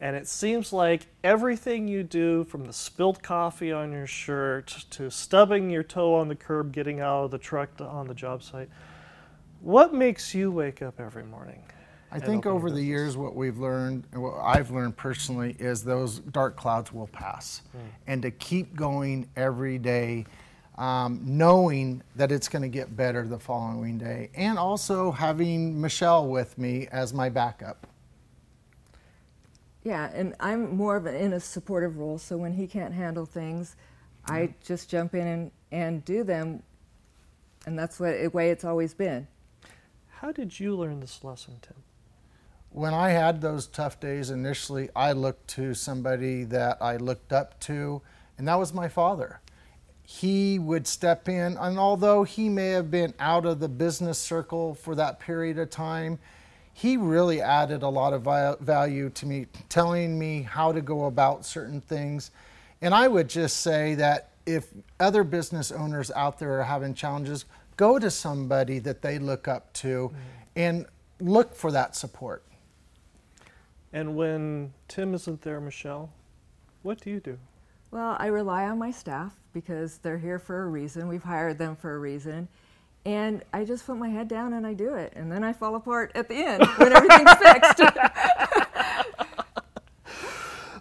And 0.00 0.16
it 0.16 0.26
seems 0.26 0.72
like 0.72 1.06
everything 1.22 1.86
you 1.86 2.02
do, 2.02 2.44
from 2.44 2.64
the 2.64 2.72
spilled 2.72 3.22
coffee 3.22 3.70
on 3.70 3.92
your 3.92 4.06
shirt 4.06 4.84
to 4.90 5.10
stubbing 5.10 5.70
your 5.70 5.82
toe 5.82 6.14
on 6.14 6.28
the 6.28 6.34
curb 6.34 6.72
getting 6.72 7.00
out 7.00 7.24
of 7.24 7.30
the 7.30 7.38
truck 7.38 7.76
to, 7.76 7.84
on 7.84 8.08
the 8.08 8.14
job 8.14 8.42
site, 8.42 8.68
what 9.60 9.94
makes 9.94 10.34
you 10.34 10.50
wake 10.50 10.82
up 10.82 10.98
every 10.98 11.24
morning? 11.24 11.62
I 12.14 12.20
think 12.20 12.46
over 12.46 12.70
the 12.70 12.76
business? 12.76 12.88
years, 12.88 13.16
what 13.16 13.34
we've 13.34 13.58
learned, 13.58 14.04
and 14.12 14.22
what 14.22 14.34
I've 14.40 14.70
learned 14.70 14.96
personally, 14.96 15.56
is 15.58 15.82
those 15.82 16.20
dark 16.20 16.56
clouds 16.56 16.92
will 16.92 17.08
pass. 17.08 17.62
Hmm. 17.72 17.78
And 18.06 18.22
to 18.22 18.30
keep 18.30 18.76
going 18.76 19.28
every 19.36 19.78
day, 19.78 20.26
um, 20.76 21.20
knowing 21.22 22.02
that 22.16 22.32
it's 22.32 22.48
going 22.48 22.62
to 22.62 22.68
get 22.68 22.96
better 22.96 23.26
the 23.26 23.38
following 23.38 23.98
day. 23.98 24.30
And 24.34 24.58
also 24.58 25.10
having 25.10 25.80
Michelle 25.80 26.28
with 26.28 26.56
me 26.58 26.88
as 26.90 27.12
my 27.12 27.28
backup. 27.28 27.86
Yeah, 29.82 30.10
and 30.14 30.34
I'm 30.40 30.76
more 30.76 30.96
of 30.96 31.06
an, 31.06 31.14
in 31.14 31.32
a 31.34 31.40
supportive 31.40 31.98
role, 31.98 32.18
so 32.18 32.36
when 32.36 32.54
he 32.54 32.66
can't 32.66 32.94
handle 32.94 33.26
things, 33.26 33.76
I 34.26 34.54
just 34.64 34.88
jump 34.88 35.14
in 35.14 35.26
and, 35.26 35.50
and 35.70 36.04
do 36.04 36.24
them, 36.24 36.62
and 37.66 37.78
that's 37.78 38.00
what 38.00 38.18
the 38.18 38.28
way 38.28 38.50
it's 38.50 38.64
always 38.64 38.94
been. 38.94 39.28
How 40.08 40.32
did 40.32 40.58
you 40.58 40.74
learn 40.74 41.00
this 41.00 41.22
lesson, 41.22 41.58
Tim? 41.60 41.74
When 42.74 42.92
I 42.92 43.10
had 43.10 43.40
those 43.40 43.68
tough 43.68 44.00
days 44.00 44.30
initially, 44.30 44.90
I 44.96 45.12
looked 45.12 45.46
to 45.50 45.74
somebody 45.74 46.42
that 46.42 46.78
I 46.80 46.96
looked 46.96 47.32
up 47.32 47.60
to, 47.60 48.02
and 48.36 48.48
that 48.48 48.58
was 48.58 48.74
my 48.74 48.88
father. 48.88 49.38
He 50.02 50.58
would 50.58 50.88
step 50.88 51.28
in, 51.28 51.56
and 51.56 51.78
although 51.78 52.24
he 52.24 52.48
may 52.48 52.70
have 52.70 52.90
been 52.90 53.14
out 53.20 53.46
of 53.46 53.60
the 53.60 53.68
business 53.68 54.18
circle 54.18 54.74
for 54.74 54.96
that 54.96 55.20
period 55.20 55.56
of 55.56 55.70
time, 55.70 56.18
he 56.72 56.96
really 56.96 57.40
added 57.40 57.84
a 57.84 57.88
lot 57.88 58.12
of 58.12 58.58
value 58.60 59.08
to 59.08 59.24
me, 59.24 59.46
telling 59.68 60.18
me 60.18 60.42
how 60.42 60.72
to 60.72 60.80
go 60.80 61.04
about 61.04 61.46
certain 61.46 61.80
things. 61.80 62.32
And 62.82 62.92
I 62.92 63.06
would 63.06 63.28
just 63.28 63.58
say 63.58 63.94
that 63.94 64.30
if 64.46 64.66
other 64.98 65.22
business 65.22 65.70
owners 65.70 66.10
out 66.10 66.40
there 66.40 66.58
are 66.58 66.64
having 66.64 66.92
challenges, 66.94 67.44
go 67.76 68.00
to 68.00 68.10
somebody 68.10 68.80
that 68.80 69.00
they 69.00 69.20
look 69.20 69.46
up 69.46 69.72
to 69.74 70.08
mm-hmm. 70.08 70.16
and 70.56 70.86
look 71.20 71.54
for 71.54 71.70
that 71.70 71.94
support. 71.94 72.42
And 73.94 74.16
when 74.16 74.74
Tim 74.88 75.14
isn't 75.14 75.42
there, 75.42 75.60
Michelle, 75.60 76.10
what 76.82 77.00
do 77.00 77.10
you 77.10 77.20
do? 77.20 77.38
Well, 77.92 78.16
I 78.18 78.26
rely 78.26 78.64
on 78.64 78.76
my 78.76 78.90
staff 78.90 79.38
because 79.52 79.98
they're 79.98 80.18
here 80.18 80.40
for 80.40 80.64
a 80.64 80.66
reason. 80.66 81.06
We've 81.06 81.22
hired 81.22 81.58
them 81.58 81.76
for 81.76 81.94
a 81.94 81.98
reason. 82.00 82.48
And 83.06 83.44
I 83.52 83.64
just 83.64 83.86
put 83.86 83.96
my 83.96 84.08
head 84.08 84.26
down 84.26 84.52
and 84.54 84.66
I 84.66 84.74
do 84.74 84.94
it. 84.94 85.12
And 85.14 85.30
then 85.30 85.44
I 85.44 85.52
fall 85.52 85.76
apart 85.76 86.10
at 86.16 86.28
the 86.28 86.34
end 86.34 86.66
when 86.76 86.92
everything's 86.92 87.34
fixed. 87.34 87.80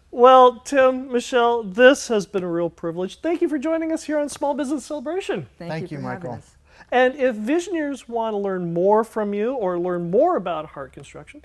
Well, 0.09 0.59
Tim, 0.61 1.11
Michelle, 1.11 1.63
this 1.63 2.07
has 2.07 2.25
been 2.25 2.43
a 2.43 2.49
real 2.49 2.69
privilege. 2.69 3.19
Thank 3.19 3.41
you 3.41 3.49
for 3.49 3.59
joining 3.59 3.91
us 3.91 4.03
here 4.05 4.17
on 4.17 4.27
Small 4.27 4.55
Business 4.55 4.85
Celebration. 4.85 5.47
Thank, 5.59 5.71
Thank 5.71 5.91
you, 5.91 5.97
you, 5.97 6.01
for 6.03 6.07
Michael. 6.09 6.31
us. 6.33 6.55
And 6.91 7.15
if 7.15 7.35
visionaries 7.35 8.07
want 8.09 8.33
to 8.33 8.37
learn 8.37 8.73
more 8.73 9.03
from 9.03 9.33
you 9.35 9.53
or 9.53 9.77
learn 9.77 10.09
more 10.09 10.35
about 10.35 10.67
Hart 10.67 10.93
Construction, 10.93 11.43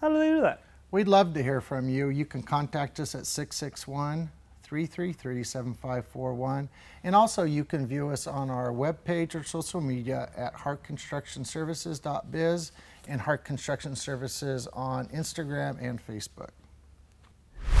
how 0.00 0.08
do 0.08 0.18
they 0.18 0.28
do 0.28 0.40
that? 0.42 0.62
We'd 0.90 1.06
love 1.06 1.34
to 1.34 1.42
hear 1.42 1.60
from 1.60 1.90
you. 1.90 2.08
You 2.08 2.24
can 2.24 2.42
contact 2.42 2.98
us 2.98 3.14
at 3.14 3.26
661 3.26 4.30
333 4.62 5.44
7541. 5.44 6.70
And 7.04 7.14
also, 7.14 7.42
you 7.42 7.66
can 7.66 7.86
view 7.86 8.08
us 8.08 8.26
on 8.26 8.48
our 8.48 8.70
webpage 8.70 9.34
or 9.34 9.42
social 9.42 9.82
media 9.82 10.30
at 10.34 10.54
heartconstructionservices.biz 10.54 12.72
and 13.06 13.20
Hart 13.20 13.44
Construction 13.44 13.94
Services 13.94 14.66
on 14.72 15.08
Instagram 15.08 15.76
and 15.78 16.00
Facebook. 16.06 16.52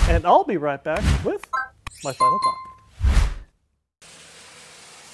And 0.08 0.26
I'll 0.26 0.44
be 0.44 0.58
right 0.58 0.84
back 0.84 1.02
with 1.24 1.48
my 2.04 2.12
final 2.12 2.38
thought. 2.44 2.56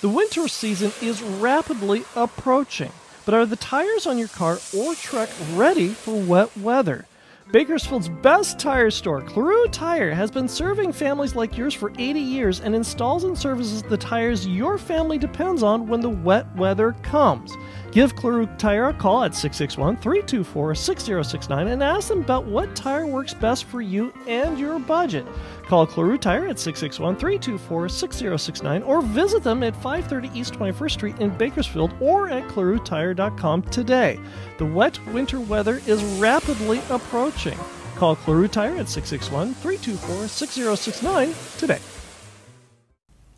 The 0.00 0.08
winter 0.08 0.48
season 0.48 0.90
is 1.00 1.22
rapidly 1.22 2.02
approaching, 2.16 2.90
but 3.24 3.34
are 3.34 3.46
the 3.46 3.54
tires 3.54 4.04
on 4.06 4.18
your 4.18 4.26
car 4.28 4.58
or 4.76 4.96
truck 4.96 5.28
ready 5.54 5.88
for 5.88 6.20
wet 6.20 6.56
weather? 6.56 7.06
Bakersfield's 7.52 8.08
best 8.08 8.58
tire 8.58 8.90
store, 8.90 9.20
Claru 9.20 9.68
Tire, 9.68 10.12
has 10.12 10.30
been 10.30 10.48
serving 10.48 10.92
families 10.92 11.36
like 11.36 11.58
yours 11.58 11.74
for 11.74 11.92
80 11.98 12.18
years 12.18 12.60
and 12.60 12.74
installs 12.74 13.24
and 13.24 13.36
services 13.36 13.82
the 13.82 13.98
tires 13.98 14.46
your 14.46 14.78
family 14.78 15.18
depends 15.18 15.62
on 15.62 15.86
when 15.86 16.00
the 16.00 16.08
wet 16.08 16.46
weather 16.56 16.92
comes. 17.02 17.54
Give 17.94 18.16
Claru 18.16 18.48
Tire 18.58 18.88
a 18.88 18.92
call 18.92 19.22
at 19.22 19.36
661 19.36 19.98
324 19.98 20.74
6069 20.74 21.68
and 21.68 21.80
ask 21.80 22.08
them 22.08 22.22
about 22.22 22.44
what 22.44 22.74
tire 22.74 23.06
works 23.06 23.32
best 23.32 23.66
for 23.66 23.80
you 23.80 24.12
and 24.26 24.58
your 24.58 24.80
budget. 24.80 25.24
Call 25.68 25.86
Claru 25.86 26.18
Tire 26.18 26.48
at 26.48 26.58
661 26.58 27.14
324 27.14 27.88
6069 27.88 28.82
or 28.82 29.00
visit 29.00 29.44
them 29.44 29.62
at 29.62 29.76
530 29.76 30.36
East 30.36 30.54
21st 30.54 30.90
Street 30.90 31.18
in 31.20 31.30
Bakersfield 31.36 31.94
or 32.00 32.28
at 32.28 32.48
clarutire.com 32.48 33.62
today. 33.62 34.18
The 34.58 34.66
wet 34.66 34.98
winter 35.12 35.38
weather 35.38 35.80
is 35.86 36.02
rapidly 36.18 36.82
approaching. 36.90 37.58
Call 37.94 38.16
Claru 38.16 38.48
Tire 38.48 38.76
at 38.76 38.88
661 38.88 39.54
324 39.54 40.26
6069 40.26 41.32
today. 41.58 41.78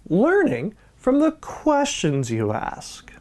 Learning 0.09 0.75
from 0.97 1.21
the 1.21 1.33
questions 1.33 2.31
you 2.31 2.53
ask. 2.53 3.13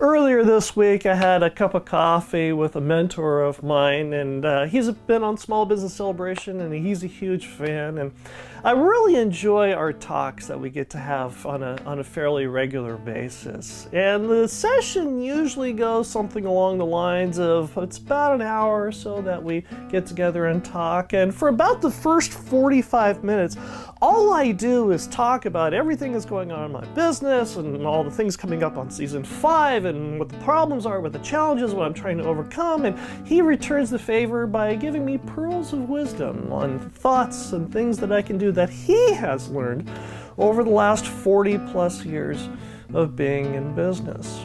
Earlier 0.00 0.42
this 0.42 0.74
week, 0.74 1.04
I 1.04 1.14
had 1.14 1.42
a 1.42 1.50
cup 1.50 1.74
of 1.74 1.84
coffee 1.84 2.54
with 2.54 2.74
a 2.74 2.80
mentor 2.80 3.42
of 3.42 3.62
mine, 3.62 4.14
and 4.14 4.46
uh, 4.46 4.64
he's 4.64 4.90
been 4.90 5.22
on 5.22 5.36
Small 5.36 5.66
Business 5.66 5.92
Celebration, 5.92 6.58
and 6.58 6.72
he's 6.72 7.04
a 7.04 7.06
huge 7.06 7.44
fan. 7.44 7.98
And 7.98 8.12
I 8.62 8.72
really 8.72 9.14
enjoy 9.14 9.72
our 9.72 9.90
talks 9.90 10.46
that 10.48 10.60
we 10.60 10.68
get 10.68 10.90
to 10.90 10.98
have 10.98 11.46
on 11.46 11.62
a, 11.62 11.80
on 11.86 12.00
a 12.00 12.04
fairly 12.04 12.46
regular 12.46 12.98
basis. 12.98 13.88
And 13.94 14.28
the 14.28 14.46
session 14.46 15.22
usually 15.22 15.72
goes 15.72 16.10
something 16.10 16.44
along 16.44 16.76
the 16.76 16.84
lines 16.84 17.38
of 17.38 17.74
it's 17.78 17.96
about 17.96 18.34
an 18.34 18.42
hour 18.42 18.86
or 18.86 18.92
so 18.92 19.22
that 19.22 19.42
we 19.42 19.64
get 19.88 20.04
together 20.04 20.46
and 20.46 20.62
talk. 20.62 21.14
And 21.14 21.34
for 21.34 21.48
about 21.48 21.80
the 21.80 21.90
first 21.90 22.32
45 22.32 23.24
minutes, 23.24 23.56
all 24.02 24.34
I 24.34 24.52
do 24.52 24.90
is 24.90 25.06
talk 25.06 25.46
about 25.46 25.72
everything 25.72 26.12
that's 26.12 26.26
going 26.26 26.52
on 26.52 26.66
in 26.66 26.72
my 26.72 26.84
business 26.88 27.56
and 27.56 27.86
all 27.86 28.04
the 28.04 28.10
things 28.10 28.36
coming 28.36 28.62
up 28.62 28.76
on 28.76 28.90
season 28.90 29.24
five 29.24 29.86
and 29.86 30.18
what 30.18 30.28
the 30.28 30.38
problems 30.38 30.84
are, 30.84 31.00
what 31.00 31.14
the 31.14 31.18
challenges, 31.20 31.72
what 31.72 31.86
I'm 31.86 31.94
trying 31.94 32.18
to 32.18 32.24
overcome. 32.24 32.84
And 32.84 32.98
he 33.26 33.40
returns 33.40 33.88
the 33.88 33.98
favor 33.98 34.46
by 34.46 34.74
giving 34.74 35.04
me 35.06 35.16
pearls 35.16 35.72
of 35.72 35.88
wisdom 35.88 36.52
on 36.52 36.78
thoughts 36.78 37.52
and 37.52 37.72
things 37.72 37.96
that 37.98 38.12
I 38.12 38.20
can 38.20 38.36
do 38.36 38.49
that 38.52 38.70
he 38.70 39.14
has 39.14 39.48
learned 39.50 39.90
over 40.38 40.64
the 40.64 40.70
last 40.70 41.06
40 41.06 41.58
plus 41.70 42.04
years 42.04 42.48
of 42.94 43.16
being 43.16 43.54
in 43.54 43.74
business. 43.74 44.44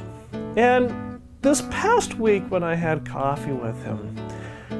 And 0.56 1.22
this 1.42 1.62
past 1.70 2.16
week, 2.16 2.44
when 2.50 2.64
I 2.64 2.76
had 2.76 3.08
coffee 3.08 3.52
with 3.52 3.82
him, 3.84 4.16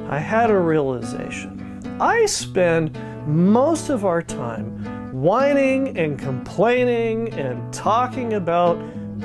I 0.08 0.18
had 0.18 0.50
a 0.50 0.58
realization. 0.58 1.80
I 2.00 2.26
spend 2.26 2.96
most 3.26 3.88
of 3.88 4.04
our 4.04 4.22
time 4.22 5.12
whining 5.12 5.96
and 5.98 6.18
complaining 6.18 7.32
and 7.32 7.72
talking 7.72 8.34
about 8.34 8.78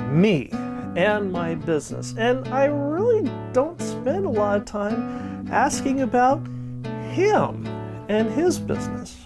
me 0.08 0.48
and 0.96 1.32
my 1.32 1.54
business. 1.54 2.14
And 2.16 2.46
I 2.48 2.64
really 2.64 3.30
don't 3.52 3.80
spend 3.80 4.24
a 4.24 4.30
lot 4.30 4.58
of 4.58 4.64
time 4.64 5.48
asking 5.50 6.00
about 6.00 6.38
him 7.10 7.66
and 8.08 8.30
his 8.30 8.58
business. 8.58 9.21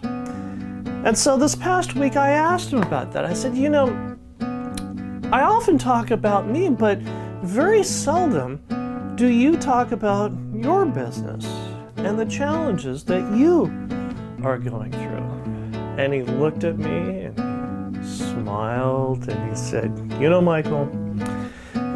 And 1.07 1.17
so 1.17 1.37
this 1.37 1.55
past 1.55 1.95
week 1.95 2.17
I 2.17 2.31
asked 2.31 2.73
him 2.73 2.83
about 2.83 3.13
that. 3.13 3.25
I 3.25 3.33
said, 3.33 3.57
You 3.57 3.69
know, 3.69 4.19
I 5.31 5.43
often 5.43 5.79
talk 5.79 6.11
about 6.11 6.49
me, 6.49 6.69
but 6.69 6.99
very 7.45 7.85
seldom 7.85 8.61
do 9.15 9.29
you 9.29 9.57
talk 9.57 9.93
about 9.93 10.33
your 10.53 10.85
business 10.85 11.47
and 11.99 12.19
the 12.19 12.25
challenges 12.25 13.05
that 13.05 13.21
you 13.37 13.67
are 14.43 14.59
going 14.59 14.91
through. 14.91 15.23
And 15.97 16.13
he 16.13 16.23
looked 16.23 16.65
at 16.65 16.77
me 16.77 17.21
and 17.27 18.05
smiled 18.05 19.29
and 19.29 19.49
he 19.49 19.55
said, 19.55 19.97
You 20.21 20.29
know, 20.29 20.41
Michael, 20.41 20.91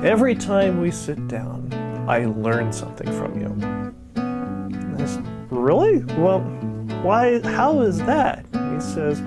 every 0.05 0.37
time 0.37 0.81
we 0.81 0.93
sit 0.93 1.27
down, 1.27 1.69
I 2.09 2.27
learn 2.27 2.73
something 2.73 3.11
from 3.19 3.41
you. 3.41 3.93
I 5.03 5.05
said, 5.05 5.27
Really? 5.51 6.05
Well, 6.17 6.43
why? 7.03 7.41
How 7.41 7.81
is 7.81 7.99
that? 8.05 8.47
Says, 8.83 9.23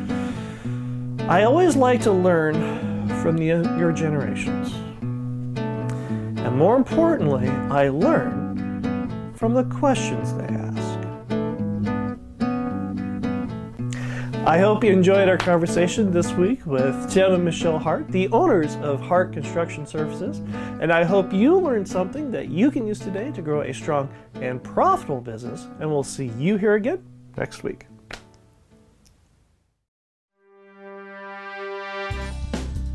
I 1.30 1.44
always 1.44 1.76
like 1.76 2.02
to 2.02 2.12
learn 2.12 2.54
from 3.22 3.38
the, 3.38 3.46
your 3.78 3.92
generations. 3.92 4.74
And 5.08 6.58
more 6.58 6.76
importantly, 6.76 7.48
I 7.48 7.90
learn 7.90 9.34
from 9.36 9.54
the 9.54 9.64
questions 9.66 10.34
they 10.34 10.44
ask. 10.46 10.74
I 14.46 14.58
hope 14.60 14.84
you 14.84 14.92
enjoyed 14.92 15.30
our 15.30 15.38
conversation 15.38 16.12
this 16.12 16.34
week 16.34 16.66
with 16.66 17.10
Tim 17.10 17.32
and 17.32 17.46
Michelle 17.46 17.80
Hart, 17.80 18.10
the 18.10 18.28
owners 18.28 18.76
of 18.78 19.00
Hart 19.00 19.32
Construction 19.32 19.88
Services. 19.88 20.40
And 20.82 20.92
I 20.92 21.06
hope 21.06 21.32
you 21.32 21.58
learned 21.58 21.88
something 21.88 22.30
that 22.32 22.50
you 22.50 22.70
can 22.70 22.86
use 22.86 23.00
today 23.00 23.32
to 23.32 23.42
grow 23.42 23.62
a 23.62 23.74
strong 23.74 24.10
and 24.36 24.62
profitable 24.62 25.22
business. 25.22 25.68
And 25.80 25.90
we'll 25.90 26.04
see 26.04 26.28
you 26.38 26.58
here 26.58 26.74
again 26.74 27.02
next 27.38 27.64
week. 27.64 27.86